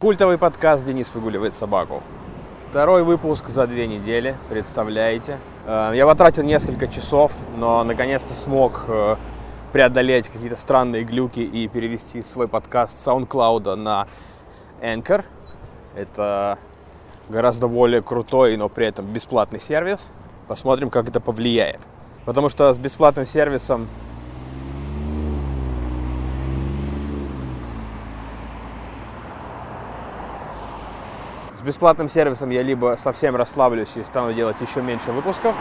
[0.00, 2.04] Культовый подкаст «Денис выгуливает собаку».
[2.70, 5.40] Второй выпуск за две недели, представляете.
[5.66, 9.16] Э, я потратил несколько часов, но наконец-то смог э,
[9.72, 14.06] преодолеть какие-то странные глюки и перевести свой подкаст с SoundCloud на
[14.80, 15.24] Anchor.
[15.96, 16.58] Это
[17.28, 20.12] гораздо более крутой, но при этом бесплатный сервис.
[20.46, 21.80] Посмотрим, как это повлияет.
[22.24, 23.88] Потому что с бесплатным сервисом
[31.68, 35.54] бесплатным сервисом я либо совсем расслаблюсь и стану делать еще меньше выпусков,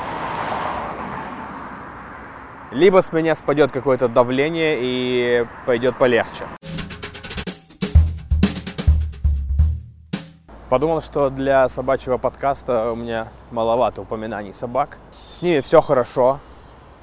[2.71, 6.45] либо с меня спадет какое-то давление и пойдет полегче.
[10.69, 14.99] Подумал, что для собачьего подкаста у меня маловато упоминаний собак.
[15.29, 16.39] С ними все хорошо.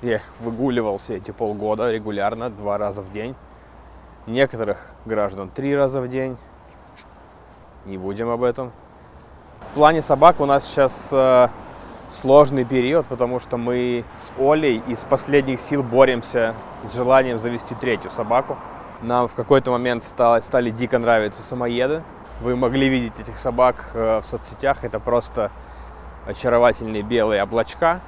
[0.00, 3.34] Я их выгуливал все эти полгода регулярно, два раза в день.
[4.26, 6.38] Некоторых граждан три раза в день.
[7.84, 8.72] Не будем об этом.
[9.70, 11.48] В плане собак у нас сейчас э,
[12.10, 18.10] сложный период, потому что мы с Олей из последних сил боремся с желанием завести третью
[18.12, 18.56] собаку.
[19.02, 22.02] Нам в какой-то момент стало, стали дико нравиться самоеды.
[22.40, 24.84] Вы могли видеть этих собак э, в соцсетях.
[24.84, 25.50] Это просто
[26.26, 28.00] очаровательные белые облачка,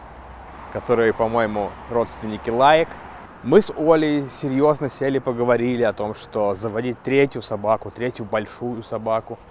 [0.72, 2.88] которые, по-моему, родственники лаек.
[3.42, 9.36] Мы с Олей серьезно сели, поговорили о том, что заводить третью собаку, третью большую собаку–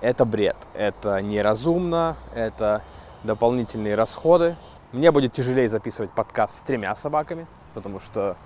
[0.00, 2.82] это бред, это неразумно, это
[3.24, 4.56] дополнительные расходы.
[4.92, 8.36] Мне будет тяжелее записывать подкаст с тремя собаками, потому что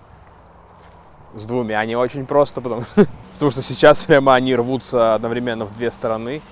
[1.34, 2.82] с двумя не очень просто, потому,
[3.34, 6.42] потому что сейчас прямо они рвутся одновременно в две стороны,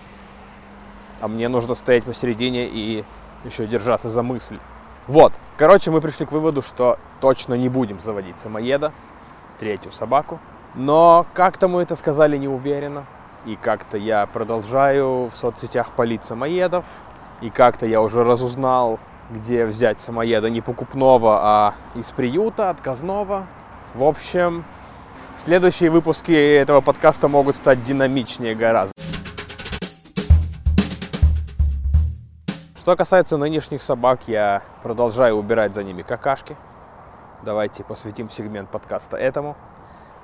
[1.21, 3.05] а мне нужно стоять посередине и
[3.45, 4.59] еще держаться за мысль.
[5.07, 8.93] Вот, короче, мы пришли к выводу, что точно не будем заводить самоеда,
[9.59, 10.39] третью собаку.
[10.75, 13.07] Но как-то мы это сказали не уверенно.
[13.47, 16.85] И как-то я продолжаю в соцсетях полить самоедов.
[17.41, 23.47] И как-то я уже разузнал, где взять самоеда не покупного, а из приюта, отказного.
[23.95, 24.67] В общем,
[25.37, 28.93] следующие выпуски этого подкаста могут стать динамичнее гораздо.
[32.79, 36.59] Что касается нынешних собак, я продолжаю убирать за ними какашки.
[37.43, 39.57] Давайте посвятим сегмент подкаста этому.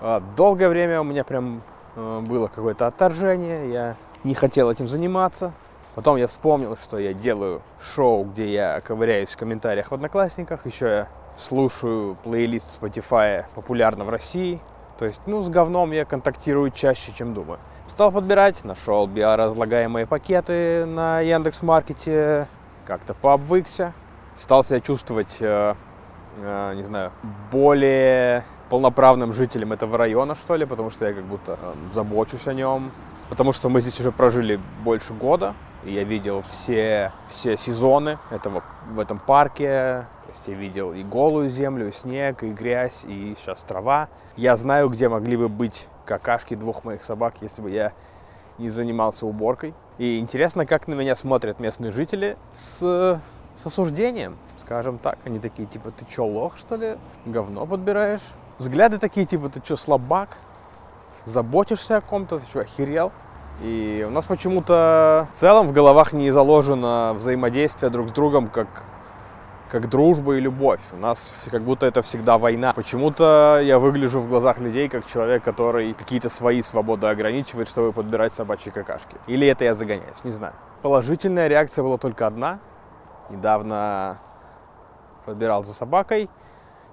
[0.03, 5.53] А, долгое время у меня прям Э, было какое-то отторжение, я не хотел этим заниматься.
[5.95, 10.67] Потом я вспомнил, что я делаю шоу, где я ковыряюсь в комментариях в Одноклассниках.
[10.67, 14.61] Еще я слушаю плейлист Spotify популярно в России.
[14.99, 17.59] То есть, ну, с говном я контактирую чаще, чем думаю.
[17.87, 22.47] Стал подбирать, нашел биоразлагаемые пакеты на Яндекс Маркете,
[22.85, 23.95] как-то пообвыкся.
[24.37, 25.75] Стал себя чувствовать, э,
[26.39, 27.13] э, не знаю,
[27.51, 32.55] более полноправным жителем этого района, что ли, потому что я как будто э, забочусь о
[32.55, 32.93] нем.
[33.29, 35.55] Потому что мы здесь уже прожили больше года,
[35.85, 40.07] и я видел все, все сезоны этого, в этом парке.
[40.27, 44.09] То есть я видел и голую землю, и снег, и грязь, и сейчас трава.
[44.37, 47.93] Я знаю, где могли бы быть какашки двух моих собак, если бы я
[48.59, 49.75] не занимался уборкой.
[49.99, 53.21] И интересно, как на меня смотрят местные жители с,
[53.57, 55.19] с осуждением, скажем так.
[55.25, 56.97] Они такие, типа, ты чё, лох, что ли?
[57.25, 58.23] Говно подбираешь?
[58.59, 60.39] Взгляды такие, типа, ты что, слабак?
[61.25, 63.13] Заботишься о ком-то, ты что, охерел?
[63.63, 68.69] И у нас почему-то в целом в головах не заложено взаимодействие друг с другом как,
[69.71, 70.83] как дружба и любовь.
[70.93, 72.75] У нас как будто это всегда война.
[72.75, 78.35] Почему-то я выгляжу в глазах людей как человек, который какие-то свои свободы ограничивает, чтобы подбирать
[78.35, 79.17] собачьи какашки.
[79.27, 80.53] Или это я загоняюсь, не знаю.
[80.83, 82.59] Положительная реакция была только одна.
[83.31, 84.19] Недавно
[85.25, 86.29] подбирал за собакой–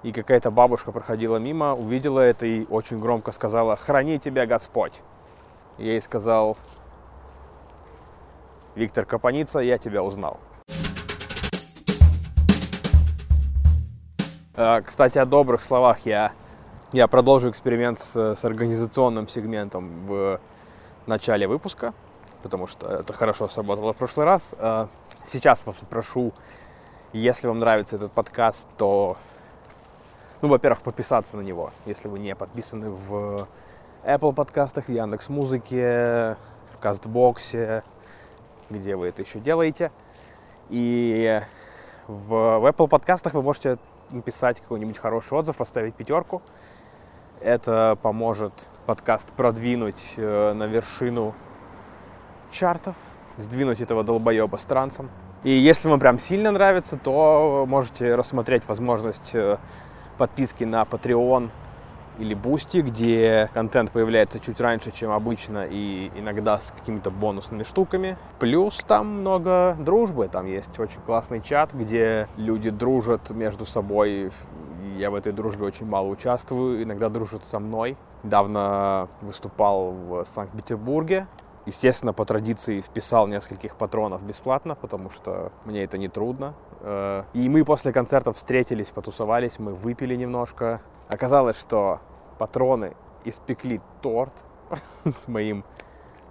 [0.04, 5.02] и какая-то бабушка проходила мимо, увидела это и очень громко сказала «Храни тебя Господь!».
[5.78, 6.58] Я ей сказал
[8.76, 10.40] «Виктор Капаница, я тебя узнал».
[14.56, 16.34] А, кстати, о добрых словах я,
[16.92, 20.40] я продолжу эксперимент с, с организационным сегментом в
[21.08, 21.94] начале выпуска,
[22.44, 24.54] потому что это хорошо сработало в прошлый раз.
[24.60, 24.90] А,
[25.24, 26.34] сейчас вас прошу,
[27.14, 29.18] если вам нравится этот подкаст, то
[30.44, 33.48] ну, во-первых, подписаться на него, если вы не подписаны в
[34.04, 36.36] Apple подкастах, в Яндекс Музыке,
[36.74, 37.82] в Кастбоксе,
[38.70, 39.90] где вы это еще делаете.
[40.70, 41.42] И
[42.08, 43.78] в, в Apple подкастах вы можете
[44.12, 46.42] написать какой-нибудь хороший отзыв, поставить пятерку.
[47.40, 51.36] Это поможет подкаст продвинуть э, на вершину
[52.52, 52.98] чартов,
[53.38, 54.68] сдвинуть этого долбоеба с.
[55.46, 59.58] И если вам прям сильно нравится, то можете рассмотреть возможность э,
[60.18, 61.50] подписки на Patreon
[62.20, 68.18] или Boosty, где контент появляется чуть раньше, чем обычно, и иногда с какими-то бонусными штуками.
[68.40, 74.32] Плюс там много дружбы, там есть очень классный чат, где люди дружат между собой.
[74.98, 77.98] Я в этой дружбе очень мало участвую, иногда дружат со мной.
[78.24, 81.28] Недавно выступал в Санкт-Петербурге,
[81.66, 86.56] Естественно, по традиции вписал нескольких патронов бесплатно, потому что мне это не трудно.
[86.82, 90.82] Э, и мы после концерта встретились, потусовались, мы выпили немножко.
[91.08, 92.02] Оказалось, что
[92.38, 94.34] патроны испекли торт
[95.06, 95.64] с моим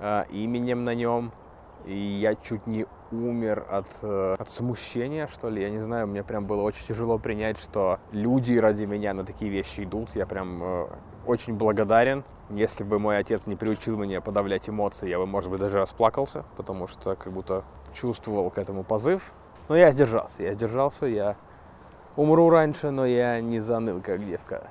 [0.00, 1.32] э, именем на нем.
[1.87, 5.62] И я чуть не умер от, э, от смущения, что ли.
[5.62, 9.50] Я не знаю, мне прям было очень тяжело принять, что люди ради меня на такие
[9.50, 10.14] вещи идут.
[10.14, 10.62] Я прям
[11.27, 12.25] очень благодарен.
[12.51, 16.45] Если бы мой отец не приучил меня подавлять эмоции, я бы, может быть, даже расплакался,
[16.57, 17.65] потому что как будто
[17.95, 19.33] чувствовал к этому позыв.
[19.69, 21.37] Но я сдержался, я сдержался, я
[22.17, 24.69] умру раньше, но я не заныл, как девка.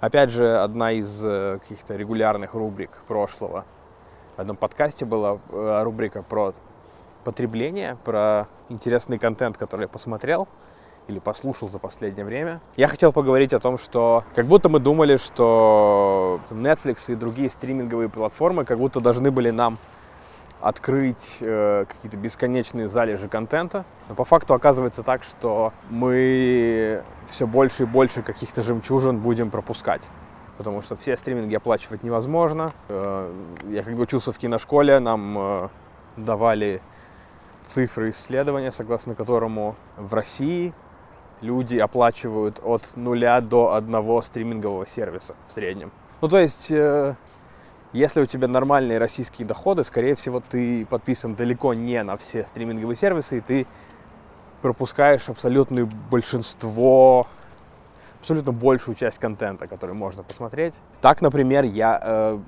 [0.00, 3.64] Опять же, одна из э, каких-то регулярных рубрик прошлого.
[4.36, 6.54] В одном подкасте была э, рубрика про
[7.24, 10.46] потребление, про интересный контент, который я посмотрел
[11.08, 12.60] или послушал за последнее время.
[12.76, 18.08] Я хотел поговорить о том, что как будто мы думали, что Netflix и другие стриминговые
[18.08, 19.78] платформы как будто должны были нам
[20.60, 23.84] открыть э, какие-то бесконечные залежи контента.
[24.08, 30.08] Но по факту оказывается так, что мы все больше и больше каких-то жемчужин будем пропускать.
[30.56, 32.72] Потому что все стриминги оплачивать невозможно.
[32.88, 33.32] Э,
[33.68, 35.68] я когда учился в киношколе, нам э,
[36.16, 36.80] давали
[37.62, 40.72] цифры исследования, согласно которому в России
[41.40, 45.92] люди оплачивают от нуля до одного стримингового сервиса в среднем.
[46.20, 47.14] Ну, то есть э,
[47.92, 52.96] если у тебя нормальные российские доходы, скорее всего, ты подписан далеко не на все стриминговые
[52.96, 53.66] сервисы, и ты
[54.60, 57.26] пропускаешь абсолютное большинство,
[58.20, 60.74] абсолютно большую часть контента, который можно посмотреть.
[61.00, 62.38] Так, например, я э,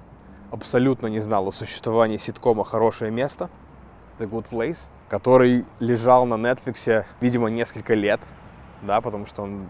[0.50, 3.48] абсолютно не знал о существовании ситкома «Хорошее место»,
[4.18, 8.20] The Good Place, который лежал на Netflix, видимо, несколько лет,
[8.82, 9.66] да, потому что он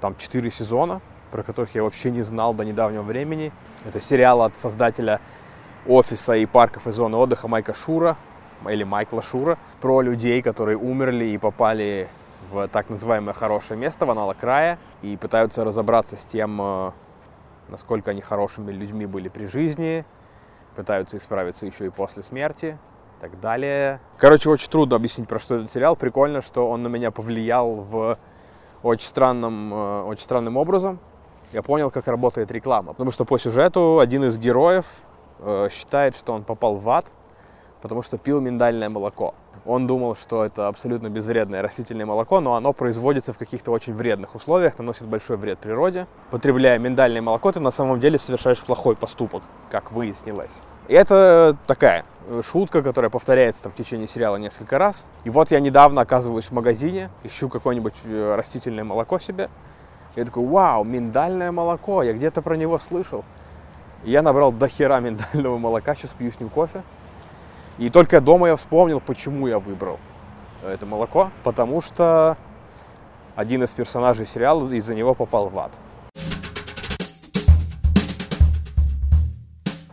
[0.00, 1.00] там 4 сезона,
[1.30, 3.52] про которых я вообще не знал до недавнего времени.
[3.84, 5.20] Это сериал от создателя
[5.86, 8.16] офиса и парков и зоны отдыха Майка Шура,
[8.68, 12.08] или Майкла Шура, про людей, которые умерли и попали
[12.50, 16.90] в так называемое хорошее место, в аналог края, и пытаются разобраться с тем, э,
[17.68, 20.04] насколько они хорошими людьми были при жизни,
[20.74, 22.78] пытаются исправиться еще и после смерти
[23.18, 24.00] и так далее.
[24.16, 25.96] Короче, очень трудно объяснить, про что этот сериал.
[25.96, 28.18] Прикольно, что он на меня повлиял в
[28.82, 30.98] очень странным, э, очень странным образом
[31.52, 32.92] я понял, как работает реклама.
[32.92, 34.86] Потому что по сюжету один из героев
[35.38, 37.06] э, считает, что он попал в ад,
[37.80, 39.34] потому что пил миндальное молоко.
[39.64, 44.34] Он думал, что это абсолютно безвредное растительное молоко, но оно производится в каких-то очень вредных
[44.34, 46.06] условиях, наносит большой вред природе.
[46.30, 50.60] Потребляя миндальное молоко, ты на самом деле совершаешь плохой поступок, как выяснилось.
[50.88, 52.04] И это такая
[52.42, 55.06] шутка, которая повторяется там, в течение сериала несколько раз.
[55.24, 59.48] И вот я недавно оказываюсь в магазине, ищу какое-нибудь э, растительное молоко себе,
[60.16, 63.24] я такой, вау, миндальное молоко, я где-то про него слышал.
[64.04, 66.82] И я набрал до хера миндального молока, сейчас пью с ним кофе.
[67.78, 69.98] И только дома я вспомнил, почему я выбрал
[70.64, 71.30] это молоко.
[71.44, 72.36] Потому что
[73.36, 75.72] один из персонажей сериала из-за него попал в ад.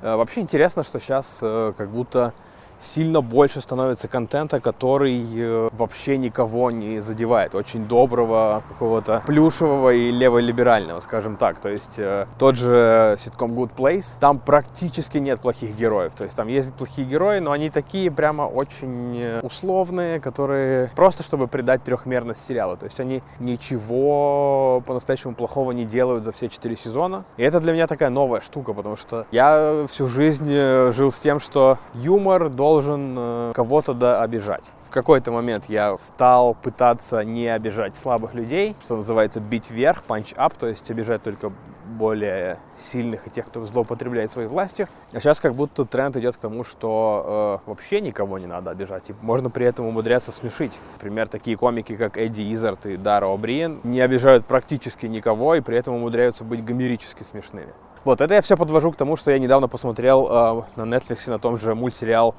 [0.05, 2.33] Вообще интересно, что сейчас э, как будто
[2.79, 7.55] сильно больше становится контента, который э, вообще никого не задевает.
[7.55, 11.59] Очень доброго, какого-то плюшевого и леволиберального, скажем так.
[11.59, 16.15] То есть э, тот же ситком Good Place, там практически нет плохих героев.
[16.15, 21.23] То есть там есть плохие герои, но они такие прямо очень э, условные, которые просто
[21.23, 22.77] чтобы придать трехмерность сериала.
[22.77, 27.25] То есть они ничего по-настоящему плохого не делают за все четыре сезона.
[27.37, 30.45] И это для меня такая новая штука, потому что я всю жизнь
[30.91, 34.65] жил с тем, что юмор должен должен э, кого-то да обижать.
[34.85, 40.34] В какой-то момент я стал пытаться не обижать слабых людей, что называется бить вверх, punch
[40.34, 41.53] up, то есть обижать только
[41.85, 44.89] более сильных и тех, кто злоупотребляет своей властью.
[45.13, 49.09] А сейчас как будто тренд идет к тому, что э, вообще никого не надо обижать.
[49.09, 50.73] И можно при этом умудряться смешить.
[50.95, 55.77] Например, такие комики, как Эдди Изард и Дара О'Бриен, не обижают практически никого и при
[55.77, 57.71] этом умудряются быть гомерически смешными.
[58.05, 61.39] Вот, это я все подвожу к тому, что я недавно посмотрел э, на Netflix на
[61.39, 62.35] том же мультсериал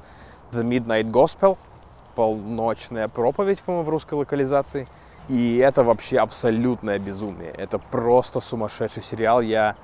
[0.51, 1.57] The Midnight Gospel,
[2.15, 4.87] полночная проповедь, по-моему, в русской локализации.
[5.27, 7.51] И это вообще абсолютное безумие.
[7.51, 9.41] Это просто сумасшедший сериал.
[9.41, 9.75] Я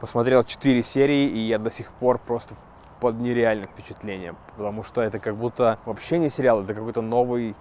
[0.00, 2.54] посмотрел 4 серии, и я до сих пор просто
[3.00, 4.36] под нереальным впечатлением.
[4.56, 7.54] Потому что это как будто вообще не сериал, это какой-то новый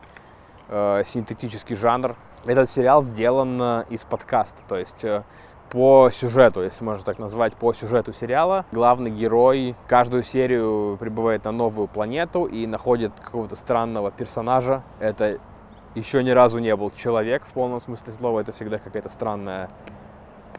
[0.69, 2.15] э, синтетический жанр.
[2.45, 5.23] этот сериал сделан э, из подкаста, то есть э,
[5.73, 8.63] по сюжету, если можно так назвать, по сюжету сериала.
[8.71, 14.83] Главный герой каждую серию прибывает на новую планету и находит какого-то странного персонажа.
[14.99, 15.39] Это
[15.95, 19.69] еще ни разу не был человек в полном смысле слова, это всегда какая-то странная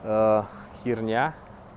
[0.03, 0.43] э,
[0.83, 1.35] херня.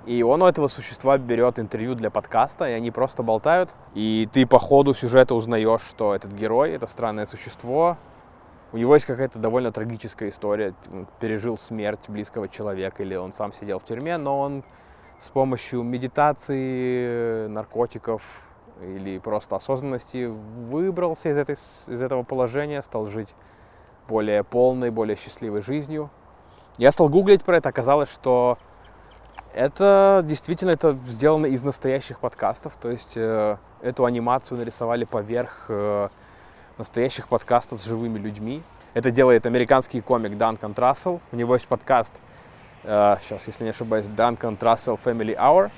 [0.07, 3.75] И он у этого существа берет интервью для подкаста, и они просто болтают.
[3.93, 7.97] И ты по ходу сюжета узнаешь, что этот герой, это странное существо,
[8.73, 10.73] у него есть какая-то довольно трагическая история.
[11.19, 14.63] Пережил смерть близкого человека, или он сам сидел в тюрьме, но он
[15.19, 18.43] с помощью медитации, наркотиков
[18.81, 23.33] или просто осознанности выбрался из, этой, из этого положения, стал жить
[24.07, 26.09] более полной, более счастливой жизнью.
[26.77, 28.57] Я стал гуглить про это, оказалось, что
[29.55, 36.09] это действительно это сделано из настоящих подкастов, то есть э, эту анимацию нарисовали поверх э,
[36.77, 38.61] настоящих подкастов с живыми людьми.
[38.93, 41.19] Это делает американский комик Данкан Трассел.
[41.31, 42.13] У него есть подкаст,
[42.83, 45.71] э, сейчас, если не ошибаюсь, Данкан Трассел Family Hour.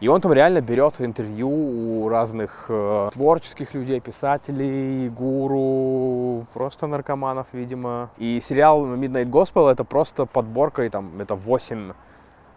[0.00, 7.46] И он там реально берет интервью у разных э, творческих людей, писателей, гуру, просто наркоманов,
[7.52, 8.10] видимо.
[8.18, 11.94] И сериал Midnight Gospel это просто подборка, и там это 8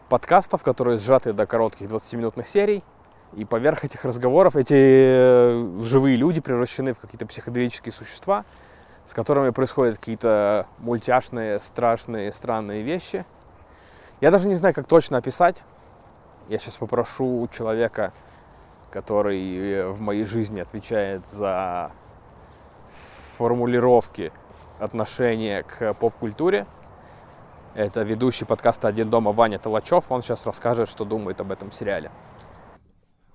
[0.10, 2.84] подкастов, которые сжаты до коротких 20-минутных серий.
[3.33, 8.43] И поверх этих разговоров эти э, живые люди превращены в какие-то психоделические существа,
[9.05, 13.25] с которыми происходят какие-то мультяшные, страшные, странные вещи.
[14.19, 15.63] Я даже не знаю, как точно описать.
[16.48, 18.13] Я сейчас попрошу человека,
[18.89, 21.91] который э, в моей жизни отвечает за
[23.38, 24.31] формулировки
[24.79, 26.65] отношения к поп-культуре.
[27.75, 30.12] Это ведущий подкаста «Один дома» Ваня Толачев.
[30.12, 32.09] Он сейчас расскажет, что думает об этом сериале.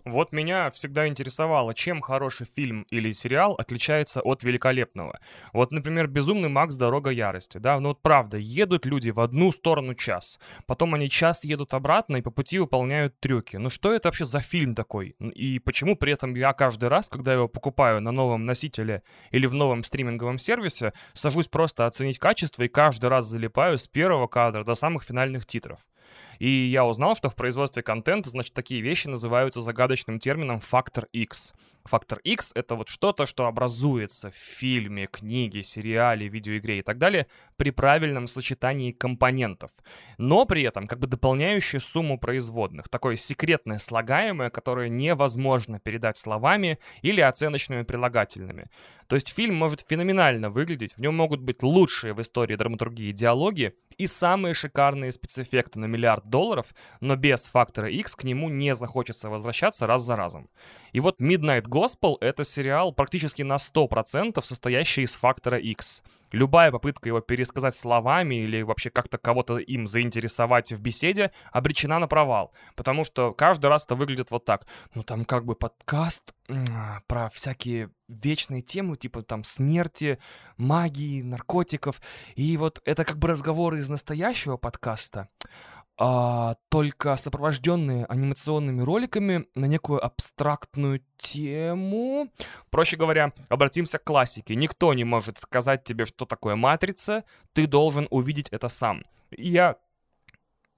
[0.05, 5.19] Вот меня всегда интересовало, чем хороший фильм или сериал отличается от великолепного.
[5.55, 6.77] Вот, например, «Безумный Макс.
[6.77, 11.45] Дорога ярости», да, ну вот правда, едут люди в одну сторону час, потом они час
[11.45, 13.57] едут обратно и по пути выполняют трюки.
[13.57, 15.15] Ну что это вообще за фильм такой?
[15.35, 19.55] И почему при этом я каждый раз, когда его покупаю на новом носителе или в
[19.55, 24.75] новом стриминговом сервисе, сажусь просто оценить качество и каждый раз залипаю с первого кадра до
[24.75, 25.79] самых финальных титров?
[26.39, 31.55] И я узнал, что в производстве контента, значит, такие вещи называются загадочным термином «фактор X».
[31.85, 37.27] Фактор X— это вот что-то, что образуется в фильме, книге, сериале, видеоигре и так далее
[37.59, 39.71] при правильном сочетании компонентов.
[40.17, 42.89] Но при этом как бы дополняющее сумму производных.
[42.89, 48.71] Такое секретное слагаемое, которое невозможно передать словами или оценочными прилагательными.
[49.07, 53.75] То есть фильм может феноменально выглядеть, в нем могут быть лучшие в истории драматургии диалоги
[53.99, 59.29] и самые шикарные спецэффекты на миллиард долларов, но без фактора X к нему не захочется
[59.29, 60.49] возвращаться раз за разом.
[60.95, 66.05] И вот Midnight Gospel— это сериал практически на 100% состоящий из фактора X.
[66.31, 72.07] Любая попытка его пересказать словами или вообще как-то кого-то им заинтересовать в беседе обречена на
[72.07, 72.53] провал.
[72.77, 74.67] Потому что каждый раз это выглядит вот так.
[74.95, 76.33] Ну там как бы подкаст
[77.09, 80.21] про всякие вечные темы, типа там смерти,
[80.57, 82.01] магии, наркотиков.
[82.37, 85.29] И вот это как бы разговоры из настоящего подкаста
[85.97, 92.31] а, только сопровожденные анимационными роликами на некую абстрактную тему.
[92.71, 94.57] Проще говоря, обратимся к классике.
[94.57, 99.05] Никто не может сказать тебе, что такое матрица, ты должен увидеть это сам.
[99.31, 99.77] Я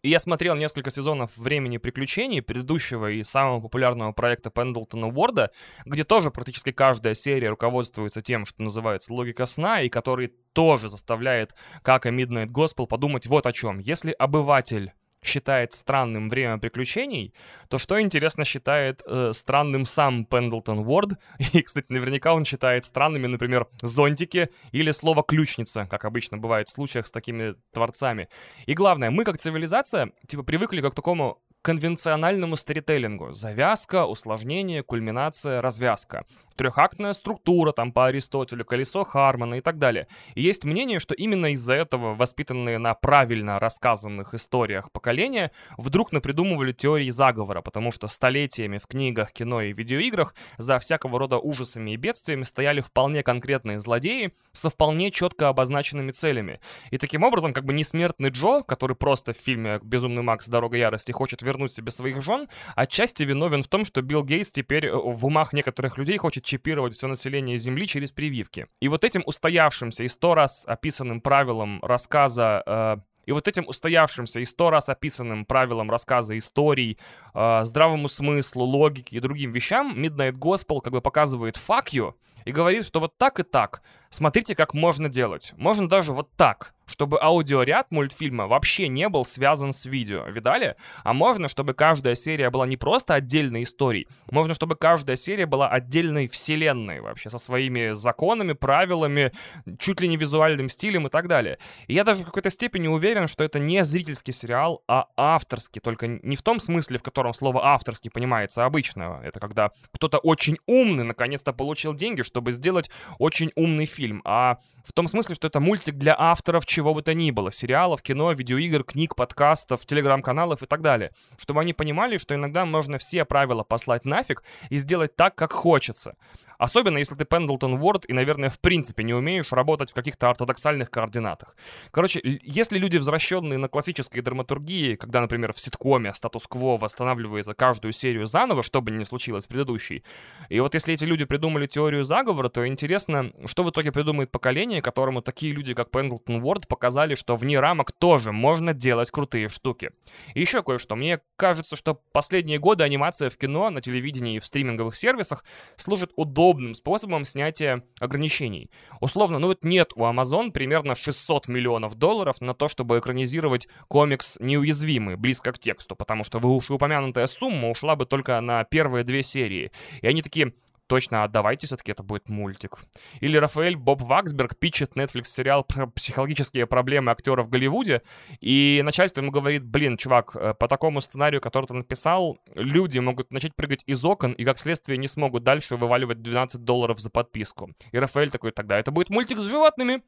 [0.03, 5.51] я смотрел несколько сезонов «Времени приключений», предыдущего и самого популярного проекта Пендлтона Уорда,
[5.85, 11.57] где тоже практически каждая серия руководствуется тем, что называется логика сна, и который тоже заставляет,
[11.83, 13.81] как и Midnight Gospel, подумать вот о чем.
[13.81, 14.93] Если обыватель
[15.23, 17.35] считает странным время приключений,
[17.69, 21.11] то что, интересно, считает э, странным сам Пендлтон Уорд?
[21.53, 26.73] И, кстати, наверняка он считает странными, например, зонтики или слово «ключница», как обычно бывает в
[26.73, 28.29] случаях с такими творцами.
[28.67, 33.33] И главное, мы как цивилизация, типа, привыкли к такому конвенциональному сторителлингу.
[33.33, 36.25] Завязка, усложнение, кульминация, развязка
[36.57, 40.09] трехактная структура, там по Аристотелю, колесо Хармона и так далее.
[40.35, 46.73] И есть мнение, что именно из-за этого воспитанные на правильно рассказанных историях поколения вдруг напридумывали
[46.73, 51.97] теории заговора, потому что столетиями в книгах, кино и видеоиграх за всякого рода ужасами и
[51.97, 56.61] бедствиями стояли вполне конкретные злодеи со вполне четко обозначенными целями.
[56.91, 60.49] И таким образом, как бы несмертный Джо, который просто в фильме «Безумный Макс.
[60.49, 64.87] Дорога ярости» хочет вернуть себе своих жен, отчасти виновен в том, что Билл Гейтс теперь
[64.87, 68.67] э, в умах некоторых людей хочет чипировать все население Земли через прививки.
[68.81, 74.41] И вот этим устоявшимся и сто раз описанным правилом рассказа э, и вот этим устоявшимся
[74.41, 76.99] и сто раз описанным правилам рассказа историй,
[77.35, 82.87] э, здравому смыслу, логике и другим вещам Midnight Gospel как бы показывает you, и говорит,
[82.87, 83.83] что вот так и так.
[84.11, 85.53] Смотрите, как можно делать.
[85.57, 90.25] Можно даже вот так чтобы аудиоряд мультфильма вообще не был связан с видео.
[90.27, 90.77] Видали?
[91.05, 95.69] А можно, чтобы каждая серия была не просто отдельной историей, можно, чтобы каждая серия была
[95.69, 99.33] отдельной вселенной вообще, со своими законами, правилами,
[99.79, 101.59] чуть ли не визуальным стилем и так далее.
[101.87, 106.07] И я даже в какой-то степени уверен, что это не зрительский сериал, а авторский, только
[106.07, 109.21] не в том смысле, в котором слово авторский понимается обычно.
[109.25, 114.93] Это когда кто-то очень умный наконец-то получил деньги, чтобы сделать очень умный фильм, а в
[114.93, 118.85] том смысле, что это мультик для авторов чего бы то ни было, сериалов, кино, видеоигр,
[118.85, 124.05] книг, подкастов, телеграм-каналов и так далее, чтобы они понимали, что иногда можно все правила послать
[124.05, 126.17] нафиг и сделать так, как хочется.
[126.59, 130.91] Особенно, если ты Пендлтон Уорд и, наверное, в принципе не умеешь работать в каких-то ортодоксальных
[130.91, 131.55] координатах.
[131.91, 138.27] Короче, если люди, возвращенные на классической драматургии, когда, например, в ситкоме статус-кво восстанавливается каждую серию
[138.27, 140.03] заново, что бы ни случилось в предыдущей,
[140.49, 144.81] и вот если эти люди придумали теорию заговора, то интересно, что в итоге придумает поколение,
[144.81, 149.91] которому такие люди, как Пендлтон Уорд, показали, что вне рамок тоже можно делать крутые штуки.
[150.35, 150.97] Еще кое-что.
[150.97, 155.45] Мне кажется, что последние годы анимация в кино, на телевидении и в стриминговых сервисах
[155.77, 158.71] служит удобным способом снятия ограничений.
[159.01, 164.39] Условно, ну вот нет у Amazon примерно 600 миллионов долларов на то, чтобы экранизировать комикс
[164.41, 169.71] «Неуязвимый», близко к тексту, потому что упомянутая сумма ушла бы только на первые две серии.
[170.01, 170.55] И они такие,
[170.87, 172.79] точно, а давайте все-таки это будет мультик.
[173.21, 178.03] Или Рафаэль Боб Ваксберг пичет Netflix сериал про психологические проблемы актеров в Голливуде,
[178.41, 183.31] и начальство ему говорит, блин, чувак, э, по такому сценарию, который ты написал, люди могут
[183.31, 187.71] начать прыгать из окон, и как следствие не смогут дальше вываливать 12 долларов за подписку.
[187.93, 190.03] И Рафаэль такой, тогда это будет мультик с животными.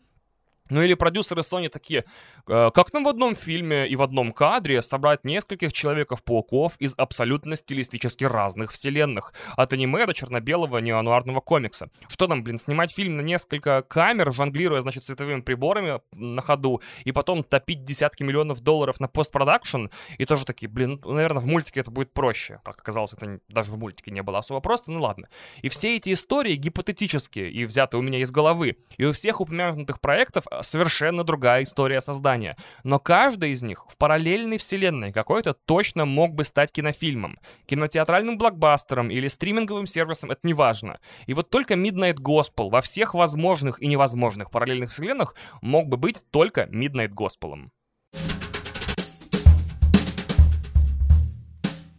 [0.70, 2.04] Ну или продюсеры Sony такие,
[2.46, 7.56] «Э, как нам в одном фильме и в одном кадре собрать нескольких Человеков-пауков из абсолютно
[7.56, 11.88] стилистически разных вселенных, от аниме до черно-белого неонуарного комикса.
[12.08, 17.12] Что нам, блин, снимать фильм на несколько камер, жонглируя, значит, цветовыми приборами на ходу, и
[17.12, 19.86] потом топить десятки миллионов долларов на постпродакшн,
[20.18, 22.60] и тоже такие, блин, ну, наверное, в мультике это будет проще.
[22.64, 25.28] Как оказалось, это даже в мультике не было особо просто, ну ладно.
[25.62, 30.00] И все эти истории гипотетические и взяты у меня из головы, и у всех упомянутых
[30.00, 32.56] проектов совершенно другая история создания.
[32.84, 39.10] Но каждый из них в параллельной вселенной какой-то точно мог бы стать кинофильмом, кинотеатральным блокбастером
[39.10, 40.98] или стриминговым сервисом, это не важно.
[41.26, 46.22] И вот только Midnight Gospel во всех возможных и невозможных параллельных вселенных мог бы быть
[46.30, 47.68] только Midnight Gospel.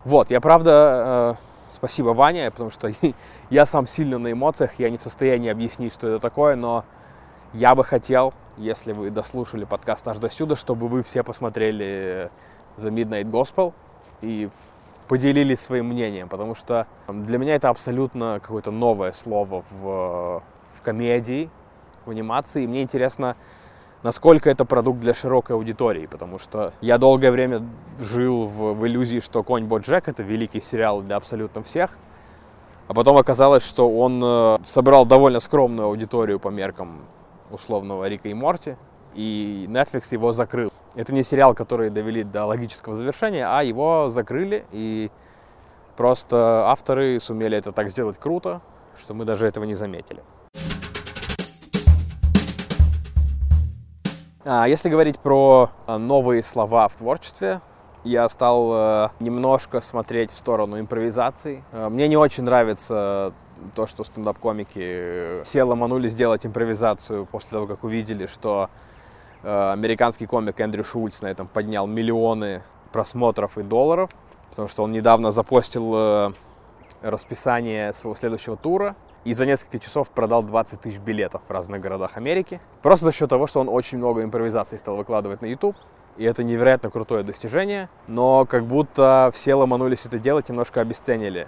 [0.06, 2.92] Вот, я правда, э, спасибо, Ваня, потому что
[3.50, 6.86] я сам сильно на эмоциях, я не в состоянии объяснить, что это такое, но
[7.54, 12.30] я бы хотел, если вы дослушали подкаст аж до сюда, чтобы вы все посмотрели
[12.78, 13.74] The Midnight Gospel
[14.22, 14.50] и
[15.08, 20.44] поделились своим мнением, потому что для меня это абсолютно какое-то новое слово в,
[20.76, 21.50] в комедии,
[22.06, 22.64] в анимации.
[22.64, 23.38] И мне интересно,
[24.04, 27.66] насколько это продукт для широкой аудитории, потому что я долгое время
[27.98, 31.98] жил в, в иллюзии, что «Конь Боджек»— это великий сериал для абсолютно всех,
[32.88, 37.02] а потом оказалось, что он э, собрал довольно скромную аудиторию по меркам
[37.52, 38.78] условного Рика и Морти,
[39.14, 40.72] и Netflix его закрыл.
[40.96, 45.12] Это не сериал, который довели до логического завершения, а его закрыли, и
[45.96, 48.62] просто авторы сумели это так сделать круто,
[48.98, 50.24] что мы даже этого не заметили.
[54.46, 57.62] А если говорить про а, новые слова в творчестве,
[58.04, 61.64] я стал э, немножко смотреть в сторону импровизации.
[61.72, 63.34] Э, мне не очень нравится
[63.76, 68.70] то, что стендап-комики э, все ломанули сделать импровизацию после того, как увидели, что
[69.44, 74.10] э, американский комик Эндрю Шульц на этом поднял миллионы просмотров и долларов,
[74.50, 76.32] потому что он недавно запостил э,
[77.02, 82.18] расписание своего следующего тура и за несколько часов продал 20 тысяч билетов в разных городах
[82.18, 82.62] Америки.
[82.82, 85.76] Просто за счет того, что он очень много импровизаций стал выкладывать на YouTube.
[86.18, 87.90] И это невероятно крутое достижение.
[88.08, 91.48] Но как будто все ломанулись это делать, немножко обесценили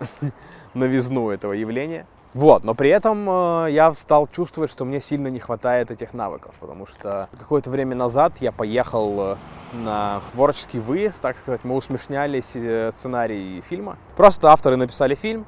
[0.74, 2.06] новизну этого явления.
[2.34, 6.54] Вот, но при этом э, я стал чувствовать, что мне сильно не хватает этих навыков,
[6.60, 9.36] потому что какое-то время назад я поехал э,
[9.72, 13.96] на творческий выезд, так сказать, мы усмешняли э, сценарий фильма.
[14.16, 15.46] Просто авторы написали фильм,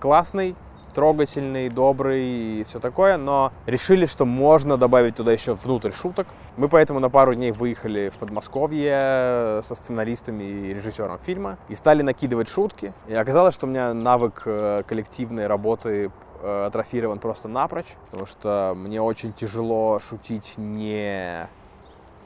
[0.00, 0.54] классный,
[0.98, 6.26] трогательный, добрый и все такое, но решили, что можно добавить туда еще внутрь шуток.
[6.56, 12.02] Мы поэтому на пару дней выехали в Подмосковье со сценаристами и режиссером фильма и стали
[12.02, 12.92] накидывать шутки.
[13.06, 16.10] И оказалось, что у меня навык э, коллективной работы
[16.42, 21.48] э, атрофирован просто напрочь, потому что мне очень тяжело шутить не,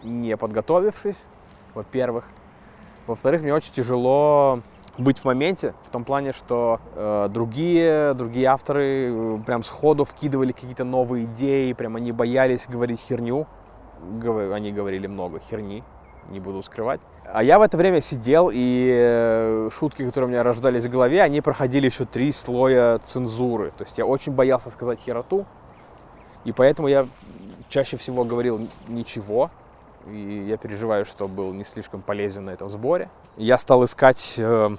[0.02, 1.22] не подготовившись,
[1.74, 2.24] во-первых.
[3.06, 4.60] Во-вторых, мне очень тяжело
[4.98, 10.52] быть в моменте, в том плане, что э, другие, другие авторы э, прям сходу вкидывали
[10.52, 13.46] какие-то новые идеи, прям они боялись говорить херню,
[14.20, 15.82] Гов- они говорили много херни,
[16.28, 17.00] не буду скрывать.
[17.24, 21.22] А я в это время сидел, и э, шутки, которые у меня рождались в голове,
[21.22, 23.70] они проходили еще три слоя цензуры.
[23.70, 25.46] То есть я очень боялся сказать хероту,
[26.44, 27.06] и поэтому я
[27.68, 29.50] чаще всего говорил ничего,
[30.06, 33.08] и я переживаю, что был не слишком полезен на этом сборе.
[33.36, 34.76] Я стал искать э,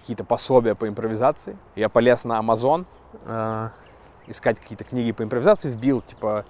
[0.00, 1.56] какие-то пособия по импровизации.
[1.76, 2.86] Я полез на Amazon,
[3.24, 3.68] э,
[4.26, 6.44] искать какие-то книги по импровизации, вбил типа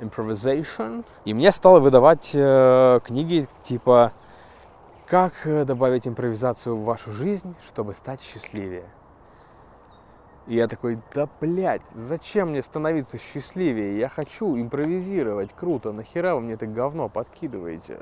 [0.00, 4.12] improvisation, и мне стало выдавать э, книги типа
[5.06, 8.84] «Как э, добавить импровизацию в вашу жизнь, чтобы стать счастливее?»
[10.46, 13.98] И я такой, да блядь, зачем мне становиться счастливее?
[13.98, 17.98] Я хочу импровизировать, круто, нахера вы мне это говно подкидываете?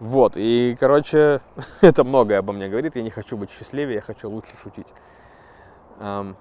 [0.00, 1.40] Вот, и, короче,
[1.80, 4.88] это многое обо мне говорит, я не хочу быть счастливее, я хочу лучше шутить.
[6.00, 6.34] Um,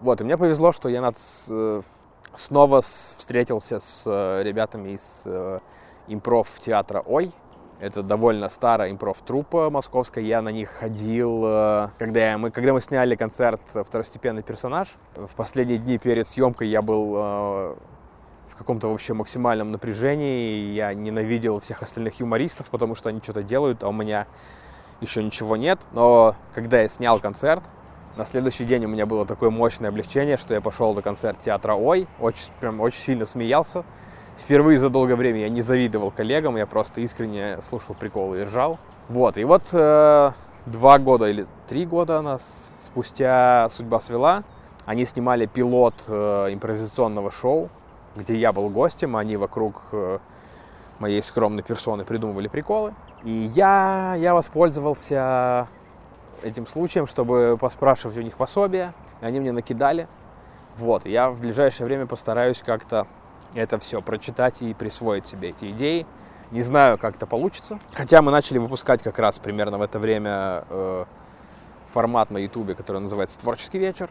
[0.00, 1.16] вот, и мне повезло, что я над,
[1.48, 1.82] э,
[2.34, 5.60] снова с, встретился с э, ребятами из э,
[6.08, 7.30] импров-театра «Ой»,
[7.80, 10.22] это довольно старая импров-труппа московская.
[10.22, 14.96] Я на них ходил, э, когда мы, когда мы сняли концерт «Второстепенный персонаж».
[15.16, 17.74] В последние дни перед съемкой я был э,
[18.48, 20.72] в каком-то вообще максимальном напряжении.
[20.72, 24.26] Я ненавидел всех остальных юмористов, потому что они что-то делают, а у меня
[25.00, 25.80] еще ничего нет.
[25.92, 27.64] Но когда я снял концерт,
[28.16, 31.74] на следующий день у меня было такое мощное облегчение, что я пошел на концерт театра
[31.74, 33.84] «Ой», очень, прям очень сильно смеялся.
[34.44, 38.78] Впервые за долгое время я не завидовал коллегам, я просто искренне слушал приколы и ржал.
[39.08, 40.32] Вот, и вот э,
[40.66, 44.42] два года или три года нас спустя «Судьба свела»,
[44.86, 47.68] они снимали пилот э, импровизационного шоу,
[48.16, 50.18] где я был гостем, они вокруг э,
[50.98, 52.94] моей скромной персоны придумывали приколы.
[53.22, 55.68] И я, я воспользовался
[56.42, 58.94] этим случаем, чтобы поспрашивать у них пособия.
[59.20, 60.08] Они мне накидали.
[60.76, 63.06] Вот, я в ближайшее время постараюсь как-то
[63.54, 66.06] это все прочитать и присвоить себе эти идеи.
[66.50, 67.78] Не знаю, как это получится.
[67.92, 71.04] Хотя мы начали выпускать как раз примерно в это время э,
[71.92, 74.10] формат на Ютубе, который называется «Творческий вечер».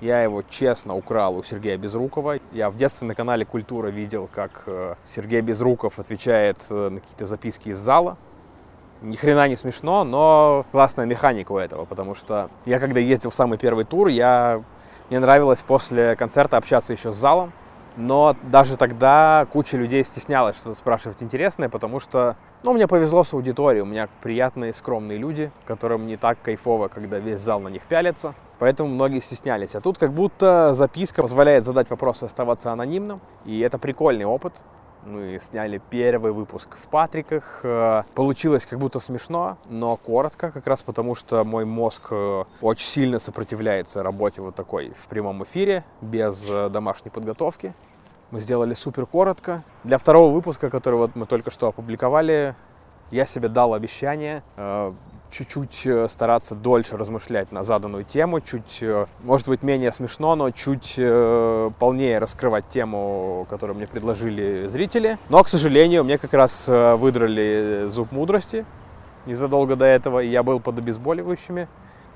[0.00, 2.38] Я его честно украл у Сергея Безрукова.
[2.52, 7.26] Я в детстве на канале «Культура» видел, как э, Сергей Безруков отвечает э, на какие-то
[7.26, 8.16] записки из зала.
[9.00, 13.34] Ни хрена не смешно, но классная механика у этого, потому что я когда ездил в
[13.34, 14.62] самый первый тур, я...
[15.08, 17.52] мне нравилось после концерта общаться еще с залом,
[17.96, 23.32] но даже тогда куча людей стеснялась что-то спрашивать интересное, потому что, ну, мне повезло с
[23.34, 27.82] аудиторией, у меня приятные, скромные люди, которым не так кайфово, когда весь зал на них
[27.82, 29.74] пялится, поэтому многие стеснялись.
[29.74, 34.64] А тут как будто записка позволяет задать вопрос и оставаться анонимным, и это прикольный опыт.
[35.04, 37.60] Мы сняли первый выпуск в Патриках.
[37.62, 42.86] Э, Получилось как будто смешно, но коротко, как раз потому, что мой мозг э, очень
[42.86, 47.74] сильно сопротивляется работе вот такой в прямом эфире, без э, домашней подготовки.
[48.30, 49.62] Мы сделали супер коротко.
[49.84, 52.54] Для второго выпуска, который вот мы только что опубликовали,
[53.10, 54.42] я себе дал обещание
[55.30, 60.50] чуть-чуть э, стараться дольше размышлять на заданную тему, чуть, э, может быть, менее смешно, но
[60.50, 65.18] чуть э, полнее раскрывать тему, которую мне предложили зрители.
[65.28, 68.64] Но, к сожалению, мне как раз выдрали зуб мудрости
[69.26, 71.68] незадолго до этого, и я был под обезболивающими,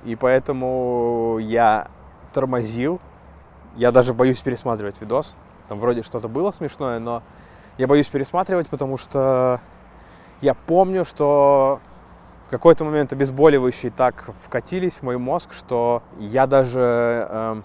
[0.04, 1.88] и поэтому я
[2.32, 3.00] тормозил.
[3.76, 5.36] Я даже боюсь пересматривать видос.
[5.68, 7.22] Там вроде что-то было смешное, но
[7.78, 9.60] я боюсь пересматривать, потому что
[10.40, 11.80] я помню, что
[12.52, 17.62] какой-то момент обезболивающие так вкатились в мой мозг, что я даже э,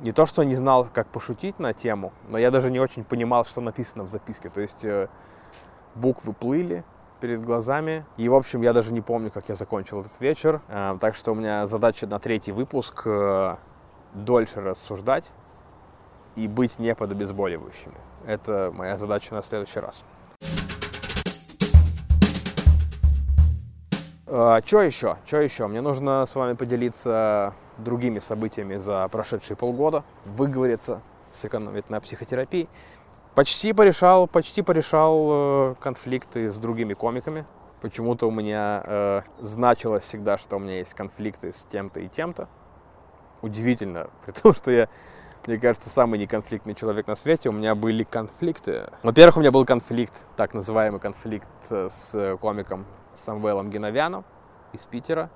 [0.00, 3.44] не то что не знал, как пошутить на тему, но я даже не очень понимал,
[3.44, 4.48] что написано в записке.
[4.50, 5.06] То есть э,
[5.94, 6.82] буквы плыли
[7.20, 8.04] перед глазами.
[8.16, 10.62] И, в общем, я даже не помню, как я закончил этот вечер.
[10.66, 13.54] Э, так что у меня задача на третий выпуск э,
[14.14, 15.30] дольше рассуждать
[16.34, 17.94] и быть не под обезболивающими.
[18.26, 20.04] Это моя задача на следующий раз.
[24.28, 25.16] Что еще?
[25.24, 25.66] Что еще?
[25.68, 32.68] Мне нужно с вами поделиться другими событиями за прошедшие полгода, выговориться, сэкономить на психотерапии.
[33.34, 37.46] Почти порешал, почти порешал э, конфликты с другими комиками.
[37.80, 42.48] Почему-то у меня э, значилось всегда, что у меня есть конфликты с тем-то и тем-то.
[43.40, 44.88] Удивительно, при том, что я,
[45.46, 48.90] мне кажется, самый неконфликтный человек на свете, у меня были конфликты.
[49.04, 52.84] Во-первых, у меня был конфликт, так называемый конфликт э, с комиком
[53.18, 54.24] Самвелом Геновяном
[54.72, 55.30] из Питера,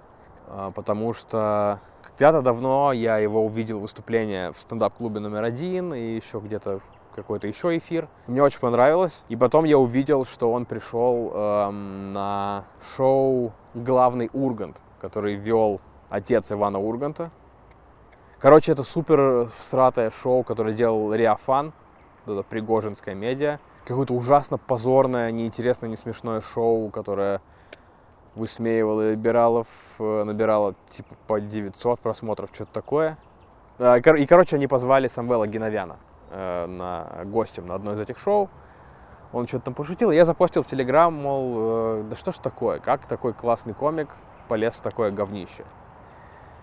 [0.47, 6.41] э, потому что когда-то давно я его увидел выступление в стендап-клубе номер один и еще
[6.41, 6.81] где-то
[7.15, 8.09] какой-то еще эфир.
[8.27, 9.25] Мне очень понравилось.
[9.29, 12.65] И потом я увидел, что он пришел эм, на
[12.97, 17.31] шоу «Главный Ургант», который вел отец Ивана Урганта.
[18.39, 21.73] Короче, это супер всратое шоу, которое делал Риафан,
[22.27, 23.61] это пригожинская медиа.
[23.85, 27.41] Какое-то ужасно позорное, неинтересное, не смешное шоу, которое
[28.35, 29.69] высмеивало либералов,
[29.99, 33.19] э, набирало типа по 900 просмотров, что-то такое.
[33.79, 35.97] А, и, короче, они позвали Самвела Геновяна
[36.31, 38.49] э, на гостем на одно из этих шоу.
[39.33, 43.07] Он что-то там пошутил, я запостил в Телеграм, мол, э, да что ж такое, как
[43.07, 44.09] такой классный комик
[44.49, 45.65] полез в такое говнище.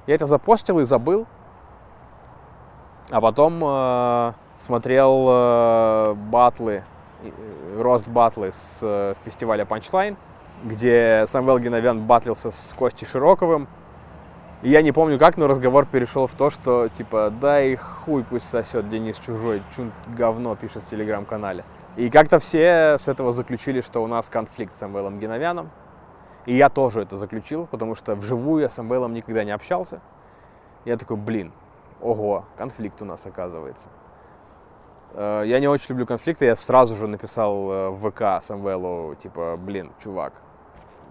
[0.05, 1.27] Я это запостил и забыл,
[3.11, 6.83] а потом э, смотрел э, батлы,
[7.77, 10.15] рост батлы с э, фестиваля Punchline,
[10.63, 13.67] где Самвел Геновян батлился с Костей Широковым.
[14.61, 18.49] И я не помню как, но разговор перешел в то, что типа дай хуй пусть
[18.49, 21.63] сосет Денис Чужой, чун говно пишет в телеграм-канале.
[21.95, 25.69] И как-то все с этого заключили, что у нас конфликт с Самвелом Геновяном.
[26.45, 30.01] И я тоже это заключил, потому что вживую я с Самвелом никогда не общался.
[30.85, 31.51] Я такой, блин,
[32.01, 33.89] ого, конфликт у нас оказывается.
[35.13, 39.57] Э, я не очень люблю конфликты, я сразу же написал э, в ВК Самвелу, типа,
[39.57, 40.33] блин, чувак,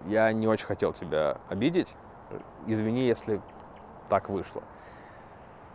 [0.07, 1.95] я не очень хотел тебя обидеть,
[2.67, 3.41] извини, если
[4.09, 4.63] так вышло.